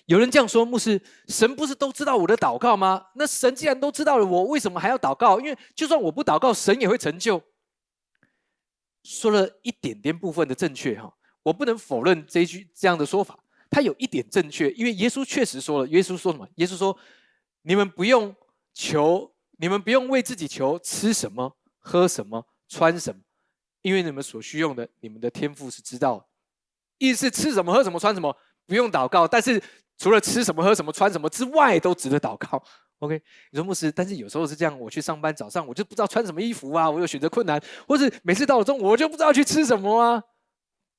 [0.05, 3.07] 有人这样说：“牧师，神不是都知道我的祷告吗？
[3.15, 5.39] 那神既然都知道了，我为什么还要祷告？
[5.39, 7.41] 因为就算我不祷告，神也会成就。”
[9.03, 13.37] 说了一点点部分的正确哈，我不能否认这一句这样的说法，
[13.69, 15.87] 他有一点正确，因为耶稣确实说了。
[15.87, 16.47] 耶稣说什么？
[16.55, 16.95] 耶稣说
[17.63, 18.35] ：“你们不用
[18.73, 23.21] 求，你们不用为自己求吃什么、喝什么、穿什么，
[23.81, 26.29] 因为你们所需用的，你们的天赋是知道。”
[27.03, 28.33] 意思是吃什么喝什么穿什么
[28.65, 29.61] 不用祷告，但是
[29.97, 32.63] 除了吃什么喝什么穿什么之外，都值得祷告。
[32.99, 40.23] OK，你说牧师，但是有时候是这样，我去上班早上我就不知道穿什么衣服啊，我有选择困难，或是每次到了中午我就不知道去吃什么啊。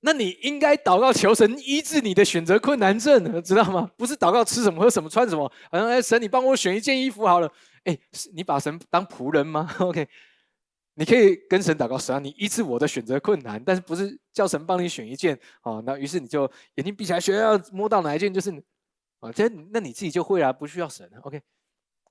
[0.01, 3.91] 那你应该祷告求神医治你的选择困难症，知道吗？
[3.97, 7.51] 不是祷告吃什么喝什么穿什么，好像哎神你帮我选一件衣服好了，
[7.85, 7.99] 哎
[8.35, 9.75] 你把神当仆人吗？
[9.81, 10.07] OK。
[10.97, 15.83] 你可以跟神祷告，神啊，你医治我的选择困难，但是不是叫神帮你选一件啊？
[15.85, 18.51] 那于是你就眼睛闭起来，选要摸到哪一件就是
[19.19, 21.11] 啊，这那你自己就会啊，不需要神。
[21.23, 21.43] OK，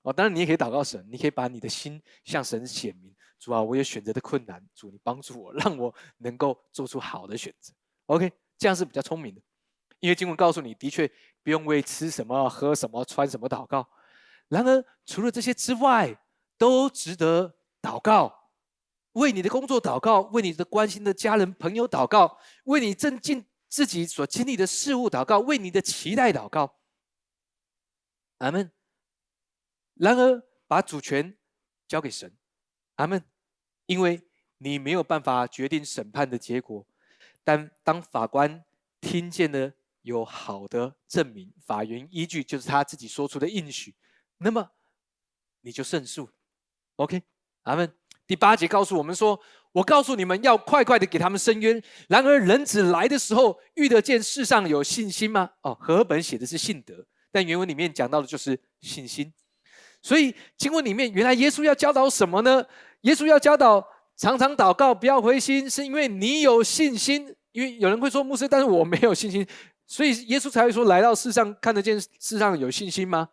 [0.01, 7.71] 哦，当然你也可以祷告神，你可以把你的心向神显明，主啊，我有选择的困难，主你帮助我，让我能够做出好的选择。
[8.07, 9.41] OK，这样是比较聪明的，
[10.01, 11.09] 因为经文告诉你的确
[11.41, 13.87] 不用为吃什么、喝什么、穿什么祷告。
[14.49, 16.13] 然而除了这些之外，
[16.57, 18.42] 都值得祷告。
[19.13, 26.79] 为你的工作祷告，为你的关心的家人朋友祷告，为你正尽自己所经历的事物祷告，为你的期待祷告。
[28.39, 28.71] 阿门。
[29.95, 31.37] 然而，把主权
[31.87, 32.35] 交给神。
[32.95, 33.23] 阿门。
[33.85, 34.25] 因为
[34.59, 36.87] 你没有办法决定审判的结果，
[37.43, 38.63] 但当法官
[39.01, 43.93] 听见了有好的证明，法源依据就是他自己说出的应许，
[44.37, 44.71] 那么
[45.59, 46.29] 你就胜诉。
[46.95, 47.23] OK，
[47.63, 47.93] 阿门。
[48.25, 49.39] 第八节告诉我们说
[49.73, 51.81] ：“我告诉你们要快快的给他们伸冤。
[52.07, 59.33] 然而人子来的时候，遇得见世上有信心吗？”哦，和本写的是信德，但原文里面讲到的就是信心。
[60.01, 62.65] 所以经文里面，原来耶稣要教导什么呢？
[63.01, 63.85] 耶稣要教导
[64.17, 67.35] 常常祷告，不要灰心，是因为你有信心。
[67.51, 69.45] 因为有人会说牧师，但是我没有信心，
[69.85, 73.29] 所以耶稣才会说来到世上看得见世上有信心吗？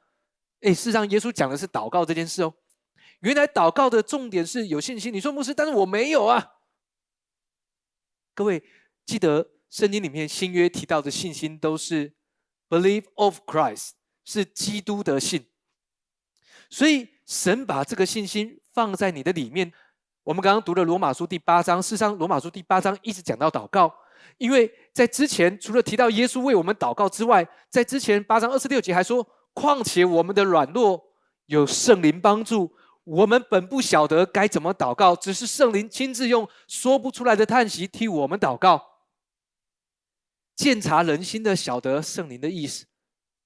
[0.61, 2.53] 哎，事实上耶稣讲的是祷告这件事哦。
[3.21, 5.13] 原来祷告的重点是有信心。
[5.13, 6.55] 你说牧师，但是我没有啊。
[8.35, 8.63] 各位
[9.05, 12.15] 记得圣经里面新约提到的信心都是
[12.69, 13.91] believe of Christ，
[14.25, 15.47] 是基督的信。
[16.71, 19.73] 所以神把这个信心放在你的里面。
[20.23, 23.93] 我们刚刚读了罗马书第八章，事实上罗马书第八章一直讲到祷告，
[24.39, 31.03] 因为在之前除了提到耶稣为我们祷告之外，在之前八章二十六节还说，况且我们的软弱
[31.47, 32.75] 有圣灵帮助。
[33.11, 38.81] 我们本不晓得该怎么祷告，只是圣灵亲自用说不出来的叹息替我们祷告。
[40.55, 42.87] 鉴察人心的，晓得圣灵的意思，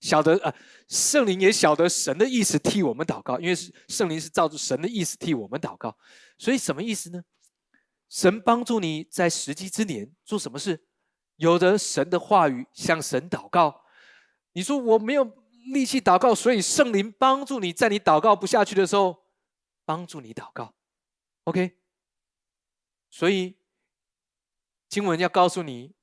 [0.01, 0.55] 晓得呃，
[0.87, 5.97] 圣灵也晓得神的意思替我们祷告，因为是圣灵是照着神的意思替我们祷告。
[6.37, 7.23] 所以什么意思呢？
[8.11, 10.85] 神帮助你在时机之年做什么事？
[11.37, 13.81] 有的神的话语向神祷告。
[14.53, 15.25] 你说我没有
[15.73, 19.24] 力气祷告，所以圣灵帮助你在你祷告不下去的时候。
[19.85, 20.74] 帮助你祷告
[21.45, 21.78] ，OK。
[23.11, 23.57] 所以
[24.89, 25.95] 经文要告诉你，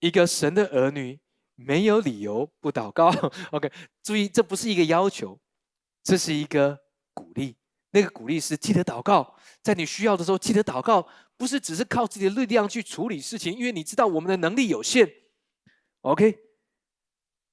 [0.00, 1.18] 一个神的儿女
[1.54, 3.08] 没有理由不祷告。
[3.52, 3.72] OK，
[4.02, 5.40] 注意，这不是一个要求，
[6.02, 6.78] 这是一个
[7.14, 7.56] 鼓励。
[7.90, 11.08] 那个鼓励是记得祷告，在你需要的时候记得祷告，
[11.38, 15.10] 不是只是靠自己的力量去处理事情，因为你知道我们的能力有限。
[16.02, 16.38] OK，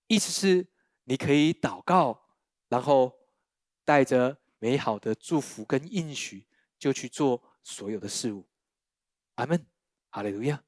[0.08, 0.68] 意思是
[1.06, 2.28] 你可以祷告，
[2.68, 3.14] 然后
[3.86, 4.38] 带着。
[4.66, 6.48] 美好的祝福跟应许，
[6.80, 8.50] 就去做所有的事物。
[9.36, 9.64] 阿门，
[10.10, 10.64] 哈利路亚。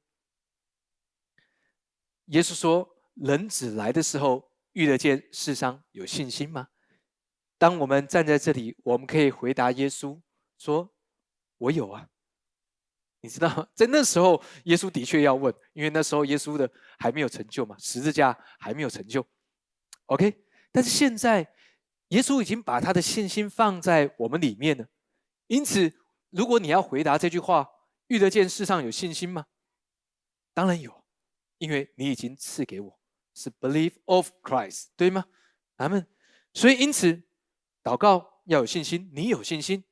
[2.26, 6.68] 耶稣说：“人子来的时候，遇得见世上有信心吗？”
[7.58, 10.22] 当我们站在这里，我们可以回答耶稣
[10.56, 10.94] 说
[11.58, 12.08] ：“我有啊。”
[13.22, 16.70] 你知道，在那时候，耶稣的确要问，因为那时候耶稣的
[17.00, 19.26] 还没有成就嘛，十字架还没有成就。
[20.06, 21.52] OK，但是现在。
[22.08, 24.86] 耶稣已经把他的信心放在我们里面了，
[25.46, 25.92] 因此，
[26.30, 27.68] 如果你要回答这句话，
[28.06, 29.46] 遇得见世上有信心吗？
[30.54, 31.04] 当然有，
[31.58, 32.98] 因为你已经赐给我，
[33.34, 35.26] 是 believe of Christ，对吗？
[35.76, 36.06] 阿门。
[36.54, 37.22] 所以，因此，
[37.82, 39.84] 祷告要有信心，你有信心，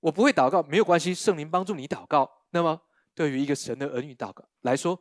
[0.00, 2.30] 我不会祷告没有关系，圣灵帮助你祷告。
[2.50, 2.80] 那么，
[3.14, 4.98] 对于一个神的儿女祷告来说，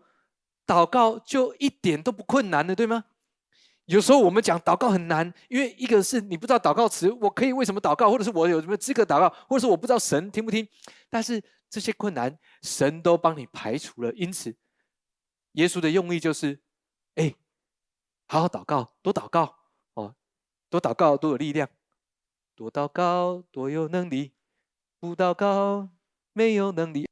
[0.65, 3.05] 祷告就一点都不困难的，对吗？
[3.85, 10.67] 有时候我们讲祷告很难，因为一个是你不知道祷告词，我可以为什么祷告，或者是我有什么资格祷告，或者是我不知道神听不听。
[11.09, 14.11] 但是这些困难，神都帮你排除了。
[14.13, 14.55] 因此，
[15.53, 16.59] 耶稣的用意就是：
[17.13, 17.35] 哎，
[18.27, 19.55] 好好祷告，多祷告
[19.93, 20.15] 哦，
[20.69, 21.69] 多祷告多有力量，
[22.55, 24.33] 多祷告多有能力，
[24.99, 25.89] 不祷告
[26.33, 27.07] 没有能力。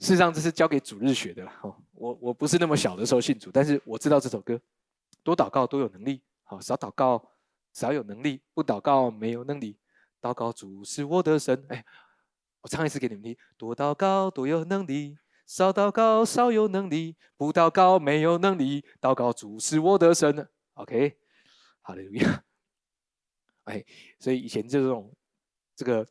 [0.00, 1.56] 事实上，这是交给主日学的啦。
[1.62, 4.60] 哦，我我不是那么小的时候信主，但是我知道这首歌。
[5.26, 6.22] 多祷告，多有能力。
[6.44, 7.32] 好，少祷告，
[7.72, 9.76] 少有能力；不祷告，没有能力。
[10.20, 11.66] 祷告主是我的神。
[11.68, 11.84] 哎，
[12.60, 18.84] 我唱一次给你们听：多祷告，多有能力；少祷告，少有能力；不祷告，没有能力。
[19.00, 20.48] 祷告主是我的神。
[20.74, 21.18] OK，
[21.82, 22.02] 好的，
[23.64, 23.84] 哎，
[24.20, 25.12] 所以以前这种
[25.74, 26.06] 这个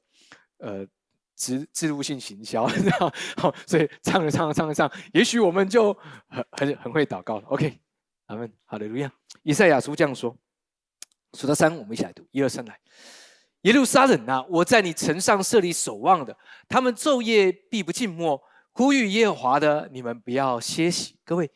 [0.58, 0.86] 呃
[1.38, 2.68] 植植入性行销，
[3.40, 5.94] 好，所以唱着唱着唱着唱，也许我们就
[6.28, 7.48] 很很很会祷告了。
[7.48, 7.80] OK。
[8.28, 9.12] 阿门，好的，路亚。
[9.44, 10.36] 以赛亚书这样说：
[11.34, 12.26] 数到三，我们一起来读。
[12.32, 12.80] 一二三，来。
[13.62, 16.36] 耶路撒冷啊，我在你城上设立守望的，
[16.68, 21.18] 他们昼夜必不静默，呼吁耶和华的，你们不要歇息。
[21.24, 21.50] 各位，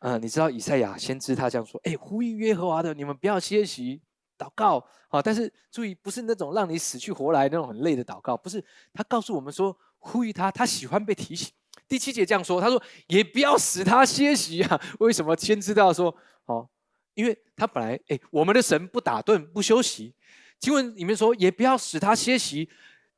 [0.00, 4.00] 呃，你知道以赛亚先知他这样说：哎，呼吁耶和华的，你们不要歇息，
[4.38, 4.84] 祷告。
[5.08, 8.62] 啊，但是注意，不是那种让你死去活来那种很累的祷告，不是。
[8.92, 11.52] 他告诉我们说，呼吁他，他喜欢被提醒。
[11.88, 14.80] 第七节这样说，他说：“也不要使他歇息啊！
[14.98, 15.36] 为什么？
[15.36, 16.14] 先知道说，
[16.46, 16.68] 哦，
[17.14, 20.14] 因为他本来，哎，我们的神不打盹不休息。
[20.58, 22.68] 经文里面说，也不要使他歇息，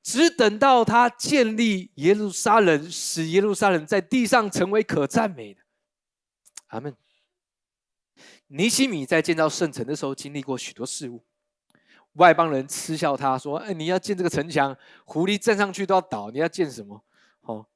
[0.03, 5.63] 只等到他建立耶路撒冷，使耶路撒冷在地上成为可赞美的。
[6.67, 6.95] 阿门。
[8.49, 11.25] 尼西米在建造圣城的时候，经历过许多事物。
[12.15, 16.31] 外邦人嗤笑他说：“哎，你要建这个城墙，狐狸站上去都要倒。
[16.31, 17.05] 你要建什么？”
[17.43, 17.67] 哦，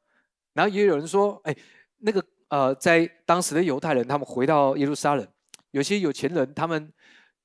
[0.55, 1.57] 然后也有人说：“哎，
[1.99, 5.27] 那个呃，在当时的犹太人，他们回到耶路撒冷，
[5.71, 6.93] 有些有钱人，他们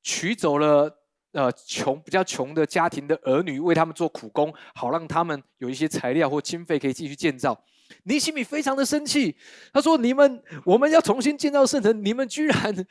[0.04, 0.94] 取走了
[1.32, 7.58] 呃穷比较穷的家庭的儿女，为他们做苦工，好让他们有一些材料或经费可以继续建造。”
[8.04, 9.36] 尼西米非常的生气，
[9.72, 12.86] 他说：“你们，我们要重新建造圣城，你们居然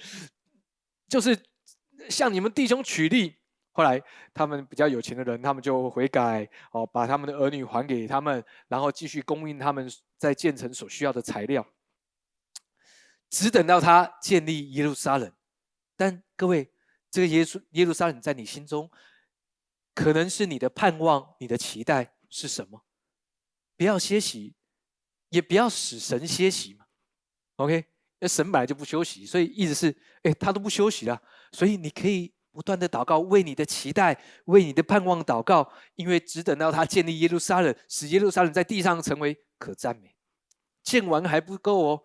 [1.06, 1.38] 就是
[2.08, 3.34] 向你们弟兄取利。”
[3.76, 4.02] 后来
[4.32, 11.66] 他们比较有钱的人，他们就悔改，哦，把他们的儿女还给他们，然后继续供应他们在建成所需要的材料。
[13.28, 15.30] 只等到他建立耶路撒冷，
[15.94, 16.72] 但各位，
[17.10, 18.90] 这个耶稣耶路撒冷在你心中，
[19.94, 22.82] 可能是你的盼望，你的期待是什么？
[23.76, 24.54] 不要歇息。
[25.30, 26.86] 也不要使神歇息嘛
[27.56, 27.84] ，OK？
[28.20, 31.20] 那神本来就不休息，所以意思是，哎，他都不休息了，
[31.50, 40.16] 所以你可以不断的祷告，为你的期待，为你的盼望祷告，因为只等到他建立耶路撒冷，使耶路撒冷在地上成为可赞美。
[40.82, 42.02] 建完还不够哦，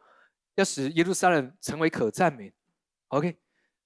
[0.55, 2.51] 要使耶路撒冷成为可赞美
[3.07, 3.37] ，OK？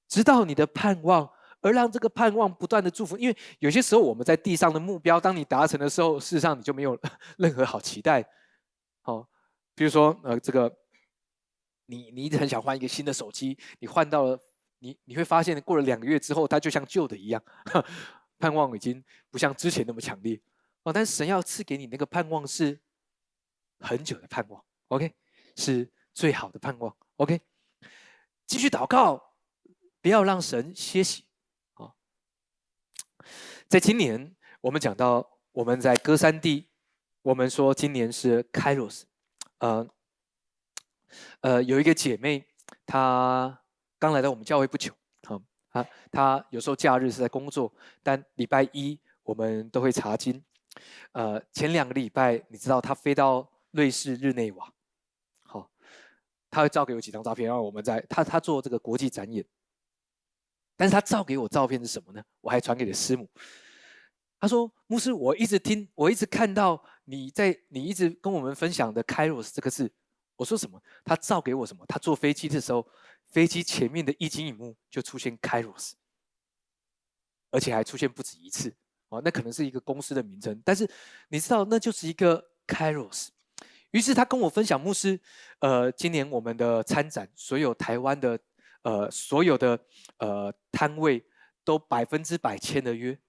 [0.07, 1.29] 直到你的盼望，
[1.61, 6.99] 而让这个盼望不断的祝福，因为有些时候我们在地上的目标，当你达成的时候，事实上你就没有
[7.37, 8.27] 任何好期待。
[9.01, 9.29] 好，
[9.75, 10.75] 比如说，呃，这个，
[11.85, 14.39] 你你一直很想换一个新的手机，你换到了，
[14.79, 17.43] 你你会发现过了两个月之后，它就像旧的一样，
[18.39, 20.39] 盼望已经不像之前那么强烈
[20.83, 20.93] 哦。
[20.93, 22.79] 但是神要赐给你那个盼望是
[23.79, 25.13] 很久的盼望，OK，
[25.55, 27.41] 是最好的盼望，OK。
[28.45, 29.33] 继续祷告，
[30.01, 31.25] 不要让神歇息
[31.73, 31.93] 啊。
[33.67, 36.69] 在今年，我们讲到我们在歌山地。
[37.23, 39.01] 我们说今年是 Kairos，
[39.57, 39.89] 呃，
[41.39, 42.45] 呃，有一个姐妹，
[42.85, 43.63] 她
[44.05, 44.93] 刚来到我们教会不久，
[45.23, 50.39] 好，啊，他有时候假日是在工作，但礼拜一我们都会查经。
[51.13, 54.71] 呃，前两个礼拜，你知道他飞到瑞士日内瓦，
[55.41, 55.71] 好，
[56.51, 59.43] 他会照给我几张照片，然后我们在他他做这个国际展演，
[60.77, 62.23] 但是他照给我照片是什么呢？
[62.41, 63.27] 我还传给了师母。
[64.39, 69.91] 他说：“牧师，我一直听，我一直看到你在，你一直跟我们分享的 ‘Kairos’ 这个字。
[70.35, 70.79] 我说什么？
[71.05, 71.83] 他照给我什么？
[71.87, 72.85] 他坐飞机的时候，
[73.35, 75.91] 飞机前面的液晶荧幕就出现 ‘Kairos’，
[77.51, 78.73] 而且还出现不止一次。
[79.09, 80.89] 哦，那可能是一个公司的名称，但是
[81.27, 83.27] 你知道，那就是一个 ‘Kairos’。
[83.91, 85.19] 于是他跟我分享，牧师，
[85.59, 88.39] 呃，今年我们的参展，所有台湾的，
[88.83, 89.85] 呃，所有的
[90.19, 91.21] 呃摊位
[91.65, 93.19] 都百分之百签了约。”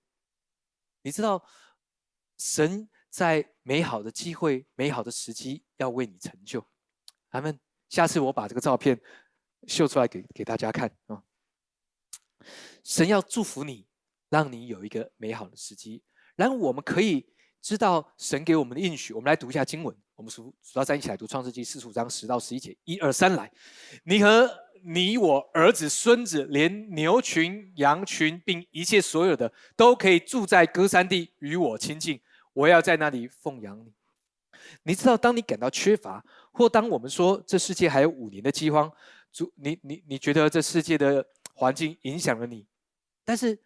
[1.03, 1.45] 你知道，
[2.39, 6.65] 神在美好的机会、美好的时机要为你成就。
[7.31, 7.59] 阿门。
[7.89, 9.01] 下次我把这个照片
[9.67, 11.23] 秀出来给给大家看啊。
[12.85, 13.87] 神要祝福你，
[14.29, 16.03] 让你有一个美好的时机。
[16.35, 17.27] 然后我们可以
[17.61, 19.13] 知道神给我们的应许。
[19.13, 19.97] 我们来读一下经文。
[20.15, 22.77] 我们数数到三一起来读创世纪四十五章十到十一节。
[22.85, 23.53] 一二三，来，
[24.05, 24.51] 你和。
[24.89, 32.21] 你我儿子孙子，连牛群羊群，并一切所有的，都可以住在歌山地，与我亲近。
[32.53, 33.93] 我要在那里奉养你。
[34.85, 38.89] 你知道，当你感到缺乏，或当我们说这世界还有五年的饥荒，
[39.37, 41.23] 主，你你你觉得这世界的
[41.53, 42.67] 环境影响了你，
[43.23, 43.59] 但是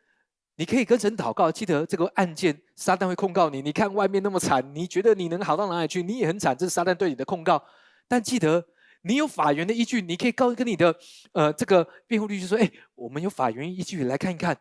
[0.57, 1.53] 你可以跟神祷告。
[1.53, 3.63] 记得这个案件，撒旦会控告你。
[3.63, 6.03] 你看外面那么惨，你觉得你能好到哪里去？
[6.03, 7.65] 你也很惨，这是撒旦对你的控告。
[8.09, 8.67] 但记得。
[9.03, 10.95] 你有法源的依据，你可以告跟你的
[11.33, 14.55] 呃这个辩护律师说：“哎，我们有法源依据，来看一看。”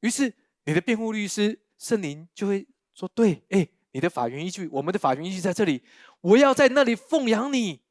[0.00, 0.32] 于是
[0.64, 5.82] 你的辩护律师圣灵就会说：“对，哎，你的法源依据，我们的法源依据在这里，
[6.22, 7.82] 我要在那里奉养你，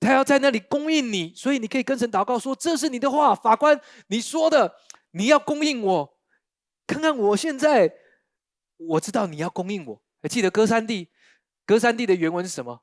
[0.00, 4.76] 他要在那里供应你，所以你可以跟神祷告说：这是你的话，法官你说的，
[5.10, 6.18] 你要供应我，
[6.86, 7.92] 看看我现在，
[8.76, 10.02] 我知道你要供应我。
[10.22, 11.08] 还记得歌三地，
[11.64, 12.82] 歌三地的原文是什么？”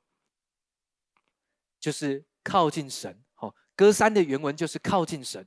[1.78, 5.46] 就是靠近神，好，歌三的原文就是靠近神，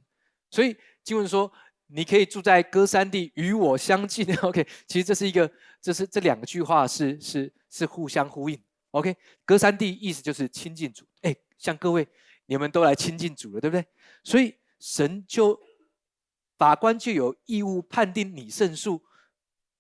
[0.51, 1.51] 所以经文说
[1.87, 4.25] 你可以住在歌三地，与我相近。
[4.41, 5.51] OK，其实这是一个，
[5.81, 8.63] 这是这两句话是是是互相呼应。
[8.91, 12.07] OK，歌三地意思就是亲近主，哎，像各位
[12.47, 13.85] 你们都来亲近主了，对不对？
[14.23, 15.61] 所以神就
[16.57, 19.05] 法官就有义务判定你胜诉。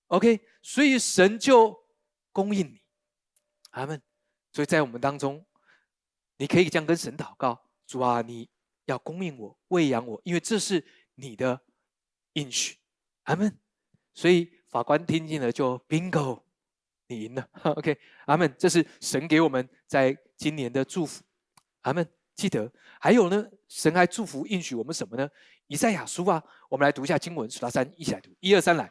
[0.09, 1.75] OK，所以神就
[2.31, 2.81] 供应你，
[3.71, 3.99] 阿门。
[4.51, 5.43] 所以在我们当中。
[6.41, 8.49] 你可以这样跟神祷告：主啊，你
[8.85, 10.81] 要供应我、喂养我，因为这是
[11.15, 11.61] 你的
[12.31, 12.77] 应许。
[13.23, 13.59] 阿门。
[14.13, 16.41] 所以法官听见了就 bingo，
[17.07, 17.49] 你赢了。
[17.75, 18.55] OK，阿门。
[18.57, 21.21] 这是神给我们在今年的祝福。
[21.81, 22.07] 阿门。
[22.35, 22.71] 记得
[23.01, 25.27] 还有呢，神还祝福应许我们什么呢？
[25.67, 28.29] 以赛亚书啊，我们来读一下经文，数到三，一起来读。
[28.39, 28.89] 一二三，来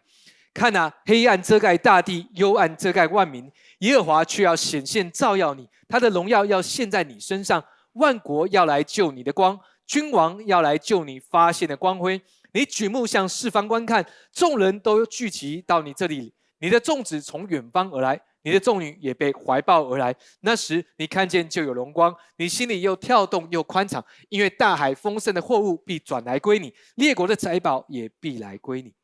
[0.53, 7.65] 看呐，黑暗遮盖大地，幽暗遮盖万民，耶和华却要显现照耀你，他的荣耀要现在你身上，
[7.95, 12.21] 万国要来救你的光，君王要来救你发现的光辉。
[12.53, 18.21] 你举目向四方观看，众人都聚集到你这里，你的众子从远方而来。
[18.49, 28.95] 你的众女也被怀抱而来，那时你看见就有荣光，你心里又跳动又宽敞，因为大海丰盛的货物必转来归你，列国的财宝也必来归你。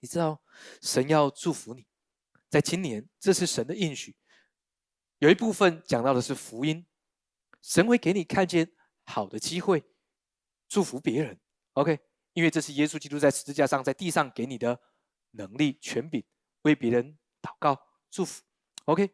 [0.00, 0.42] 你知道，
[0.80, 1.86] 神要祝福你，
[2.50, 4.16] 在今年，这是神的应许。
[5.20, 6.84] 有一部分讲到的是福音，
[7.62, 8.68] 神会给你看见
[9.04, 9.84] 好的机会，
[10.68, 11.38] 祝福别人。
[11.74, 12.00] OK，
[12.32, 14.80] 因为这是耶稣基督在十字架上在地上给你的
[15.30, 16.24] 能力权柄，
[16.62, 17.80] 为别人祷告。
[18.12, 18.42] 祝福
[18.84, 19.10] ，OK，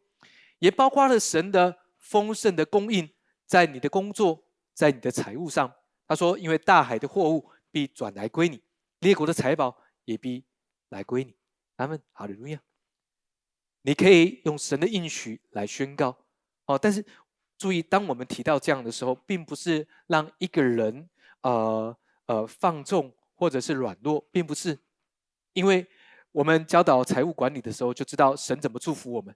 [0.58, 3.08] 也包括了神的丰盛的供应，
[3.46, 4.42] 在你的工作，
[4.74, 5.72] 在你的财务上。
[6.08, 8.60] 他说：“因为大海的货物必转来归你，
[8.98, 10.44] 列国的财宝也必
[10.88, 11.36] 来归你。”
[11.76, 12.60] 阿门，哈利路亚。
[13.82, 16.18] 你可以用神的应许来宣告，
[16.66, 17.04] 哦，但是
[17.56, 21.08] 注意，当我们提到这样的时候，并不是让一个人
[21.42, 21.96] 呃
[22.26, 24.76] 呃放纵或者是软弱，并不是，
[25.52, 25.86] 因为。
[26.38, 29.34] 我们教导财务管理的时候，就知道神怎么祝福我们。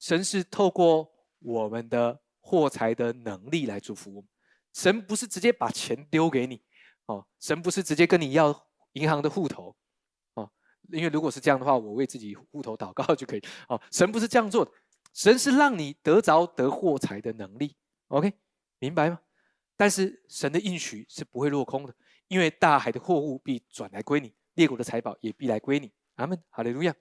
[0.00, 4.28] 神是透过我们的获财的能力来祝福我们。
[4.72, 6.60] 神不是直接把钱丢给你，
[7.06, 9.76] 哦，神不是直接跟你要银行的户头，
[10.34, 10.50] 哦，
[10.88, 13.42] 因为如果是这样的话，我为自己户头祷告就可以。
[13.68, 14.72] 哦，神不是这样做的，
[15.14, 17.76] 神是让你得着得获财的能力。
[18.08, 18.32] OK，
[18.80, 19.20] 明白吗？
[19.76, 21.94] 但是神的应许是不会落空的，
[22.26, 25.92] 因为大海的货物必转来归你，列国的财宝也必来归你。
[26.20, 26.94] 阿门，哈利路亚。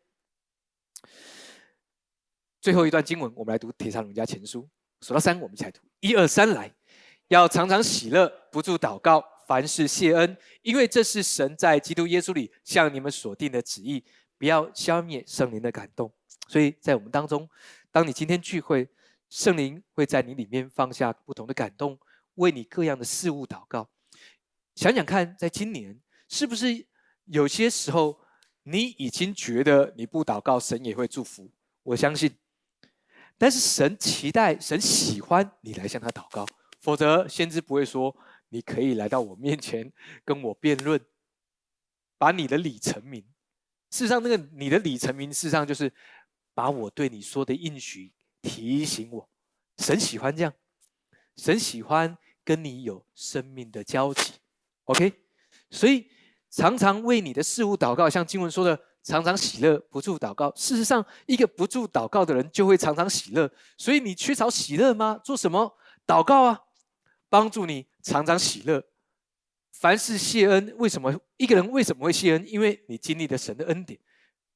[2.62, 4.64] 最后一段经文，我们来读《铁上人家前书》，
[5.06, 5.82] 数到三，我们一起读。
[6.00, 6.74] 一二三，来，
[7.28, 14.06] 要常常喜乐，不住祷告，凡事谢恩，因为这是神在基督耶稣里向你们所定的旨意。
[14.38, 16.14] 不要消灭圣灵的感动。
[16.48, 17.50] 所以在我们当中，
[17.92, 18.88] 当你今天聚会，
[19.30, 22.00] 圣灵会在你里面放下不同的感动，
[22.36, 23.90] 为你各样的事物祷告。
[24.76, 26.00] 想想看，在今年
[26.30, 26.88] 是不是
[27.26, 28.22] 有些时候？
[28.72, 31.50] 你已经觉得你不祷告，神也会祝福，
[31.82, 32.32] 我相信。
[33.36, 36.46] 但是神期待、神喜欢你来向他祷告，
[36.80, 38.16] 否则先知不会说
[38.50, 39.92] 你可以来到我面前
[40.24, 41.00] 跟我辩论，
[42.20, 43.24] 把你的理成名。
[43.90, 45.92] 事实上，那个你的理成名，事实上就是
[46.54, 49.28] 把我对你说的应许提醒我。
[49.78, 50.54] 神喜欢这样，
[51.38, 54.34] 神喜欢跟你有生命的交集。
[54.84, 55.12] OK，
[55.72, 56.08] 所以。
[56.50, 60.52] 常常为你的事物祷告，像经文说的，常常喜乐，不住祷告。
[60.56, 63.50] 事实上，一个不住祷告的人，就会常常喜乐。
[63.78, 65.20] 所以，你缺少喜乐吗？
[65.24, 65.78] 做什么
[66.08, 66.60] 祷告啊？
[67.30, 68.84] 帮助你常常喜乐。
[69.74, 70.74] 凡事谢恩。
[70.78, 72.44] 为什么一个人为什么会谢恩？
[72.48, 74.00] 因为你经历了神的恩典。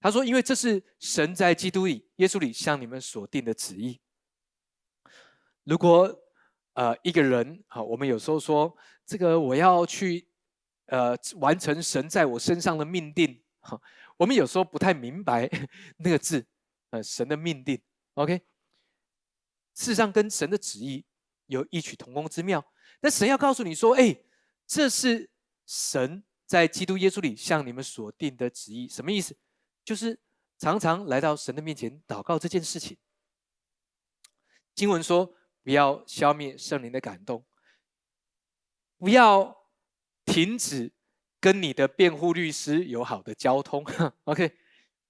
[0.01, 4.01] 他说：“因为这是神在基督里、耶稣里向你们所定的旨意。”
[5.63, 6.11] 如果
[6.73, 8.75] 呃一个人好，我们有时候说
[9.05, 10.27] 这个我要去。
[10.93, 13.81] 呃，完成神在我身上的命定，哈，
[14.15, 15.49] 我们有时候不太明白
[15.97, 16.45] 那个字，
[16.91, 17.81] 呃，神的命定
[18.13, 18.37] ，OK，
[19.73, 21.03] 事实上跟神的旨意
[21.47, 22.63] 有异曲同工之妙。
[23.01, 24.15] 但神要告诉你说，哎，
[24.67, 25.31] 这是
[25.65, 29.35] 神在基督耶稣里向你们所定的旨意，什么意思？
[29.83, 30.19] 就是
[30.59, 32.95] 常常来到神的面前祷告这件事情。
[34.75, 35.33] 经文说，
[35.63, 37.43] 不要消灭圣灵的感动，
[38.99, 39.62] 不要。
[40.33, 40.91] 停止
[41.39, 43.85] 跟你的辩护律师有好的交通，
[44.25, 44.51] OK？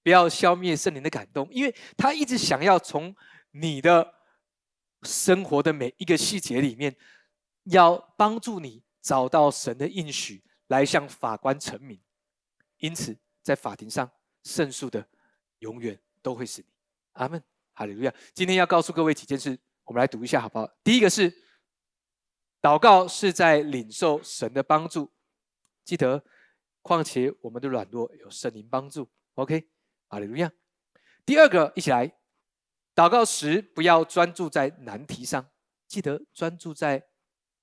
[0.02, 3.16] 不要消灭圣灵的感动，因为他一直想要从
[3.52, 4.12] 你的
[5.04, 6.94] 生活的每一个细节里面，
[7.62, 11.98] 要帮助你找到神的应许，来向法官陈明。
[12.76, 14.10] 因此，在法庭上
[14.42, 15.08] 胜诉的
[15.60, 16.68] 永远都会是你。
[17.12, 18.12] 阿门，哈利路亚。
[18.34, 20.68] 今天要告诉各位几件事，我们来读一下好不好？
[20.84, 21.42] 第一个是。
[22.60, 25.12] 祷告是在领受神的帮助，
[25.84, 26.24] 记得，
[26.82, 29.08] 况且我们的软弱有圣灵帮助。
[29.34, 29.68] OK，
[30.08, 30.50] 阿利路亚。
[31.26, 32.12] 第二个，一起来，
[32.94, 35.48] 祷告时不要专注在难题上，
[35.86, 37.04] 记得专注在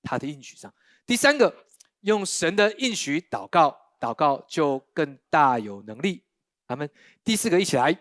[0.02, 0.72] 他的应许上。
[1.04, 1.66] 第三个，
[2.00, 6.24] 用神的应许祷告，祷告就更大有能力。
[6.66, 6.88] 阿门。
[7.24, 7.98] 第四个，一起来，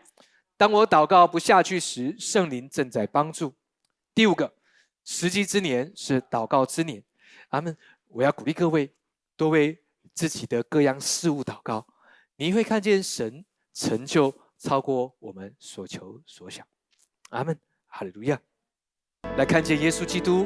[0.57, 3.53] 当我祷告不下去时，圣灵正在帮助。
[4.13, 4.55] 第五个。
[5.03, 7.03] 时机之年是祷告之年，
[7.49, 7.75] 阿门！
[8.07, 8.93] 我要鼓励各位
[9.35, 9.83] 多为
[10.13, 11.87] 自己的各样事物祷告，
[12.37, 16.65] 你会看见神成就超过我们所求所想。
[17.29, 17.57] 阿门，
[17.87, 18.39] 哈利路亚。
[19.37, 20.45] 来看见耶稣基督，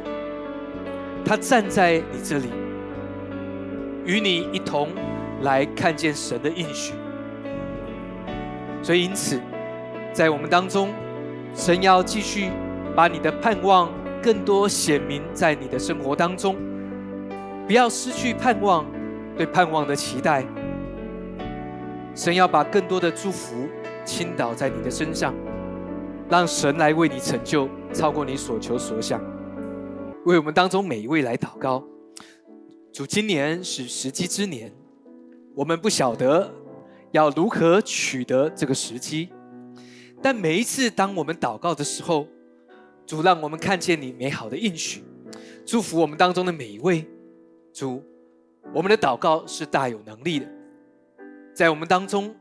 [1.25, 2.49] 他站在你这里，
[4.05, 4.93] 与你一同
[5.41, 6.93] 来看见神的应许。
[8.83, 9.41] 所以，因此，
[10.13, 10.93] 在我们当中，
[11.55, 12.51] 神要继续
[12.95, 13.91] 把你的盼望
[14.21, 16.55] 更多显明在你的生活当中，
[17.65, 18.85] 不要失去盼望，
[19.37, 20.45] 对盼望的期待。
[22.15, 23.67] 神要把更多的祝福
[24.05, 25.33] 倾倒在你的身上。
[26.27, 29.21] 让神来为你成就超过你所求所想，
[30.25, 31.83] 为我们当中每一位来祷告。
[32.91, 34.73] 主，今年是时机之年，
[35.53, 36.51] 我们不晓得
[37.11, 39.29] 要如何取得这个时机，
[40.19, 42.27] 但每一次当我们祷告的时候，
[43.05, 45.03] 主让我们看见你美好的应许，
[45.63, 47.05] 祝福我们当中的每一位。
[47.71, 48.01] 主，
[48.73, 50.47] 我们的祷告是大有能力的，
[51.53, 52.35] 在我们当中，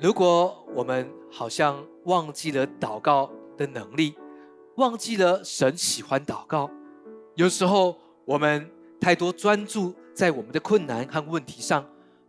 [0.00, 1.84] 如果我们好像。
[2.04, 4.16] 忘记了祷告的能力，
[4.76, 6.70] 忘记了神喜欢祷告。
[7.34, 7.94] 有时候
[8.24, 11.86] 我们太多专注在我们的困难和问题上，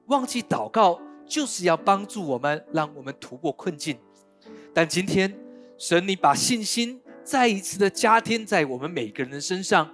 [0.08, 3.98] 忘记祷告就是要帮助我们，让我们突破困境。
[4.74, 5.34] 但今天，
[5.78, 9.90] 神你把信心再一次的加添在我们每个人的身上，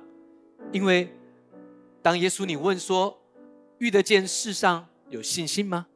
[0.71, 1.07] 因为
[2.01, 3.15] 当耶稣你问说
[3.79, 5.87] ：“遇得见世上有信心吗？”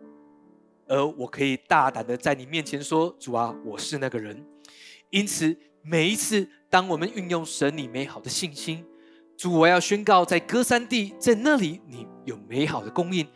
[0.87, 4.45] 而我可以大胆的在你面前说：“主啊，我是那个人。”
[5.09, 8.85] 因此，每一次当我们运用神你美好的信心，
[9.37, 13.27] 主，我要宣告在歌山地，在那里你有美好的供应。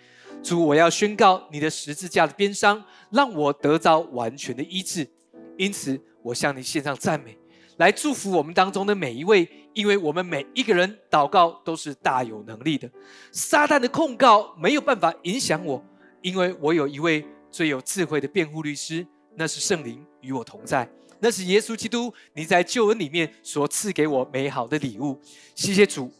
[0.43, 5.09] 主，我要宣告你的十字架的边上，让我得到完全的医治。
[5.57, 7.37] 因此，我向你献上赞美，
[7.77, 12.89] 来祝福我们当中的每一位，因为我们每一个人祷告都是大有能力的。
[13.31, 15.85] 撒旦的控告没有办法影响我，
[16.23, 17.23] 因为我有一位。
[17.51, 20.85] 最有智慧的辩护律师，那是圣灵与我同在，
[21.21, 25.17] 那是耶稣基督，你在救恩里面所赐给我美好的礼物。
[25.55, 26.11] 谢谢主，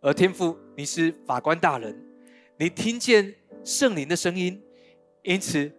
[0.00, 1.94] 而天父，你是法官大人，
[2.58, 4.58] 你听见圣灵的声音，
[5.22, 5.70] 因此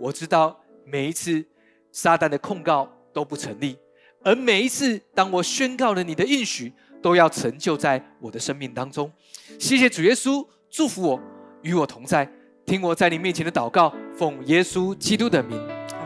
[0.00, 1.46] 我知道每一次
[1.92, 3.78] 撒旦的控告都不成立，
[4.24, 9.10] 而每一次当我宣告了你的应许，都要成就在我的生命当中。
[9.58, 11.20] 谢谢主耶稣，祝福我，
[11.62, 12.30] 与我同在。
[12.64, 15.58] 听我在你面前的祷告，奉耶稣基督的名，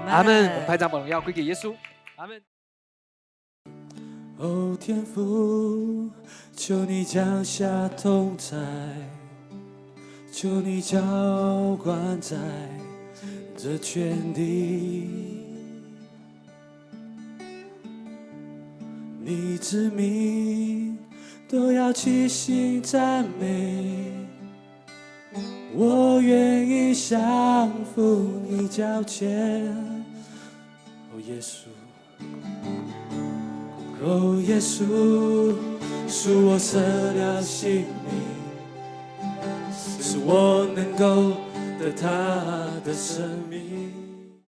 [0.07, 0.49] 阿门。
[0.49, 1.75] 我们拍张把荣耀归给耶稣，
[2.17, 2.43] 阿门。
[4.39, 6.11] 哦，天父，
[6.57, 8.57] 求你降下同在，
[10.33, 10.99] 求你浇
[11.83, 12.37] 灌在
[13.57, 15.36] 这全地，
[19.29, 20.97] 你之名
[21.49, 24.13] 都要齐心赞美。
[25.75, 29.67] 我愿意降服你脚前，
[31.11, 31.65] 哦耶稣，
[34.01, 35.57] 哦耶稣，
[36.07, 38.23] 是我舍了性命，
[40.01, 41.33] 是我能够
[41.81, 42.07] 得他
[42.85, 43.76] 的生命。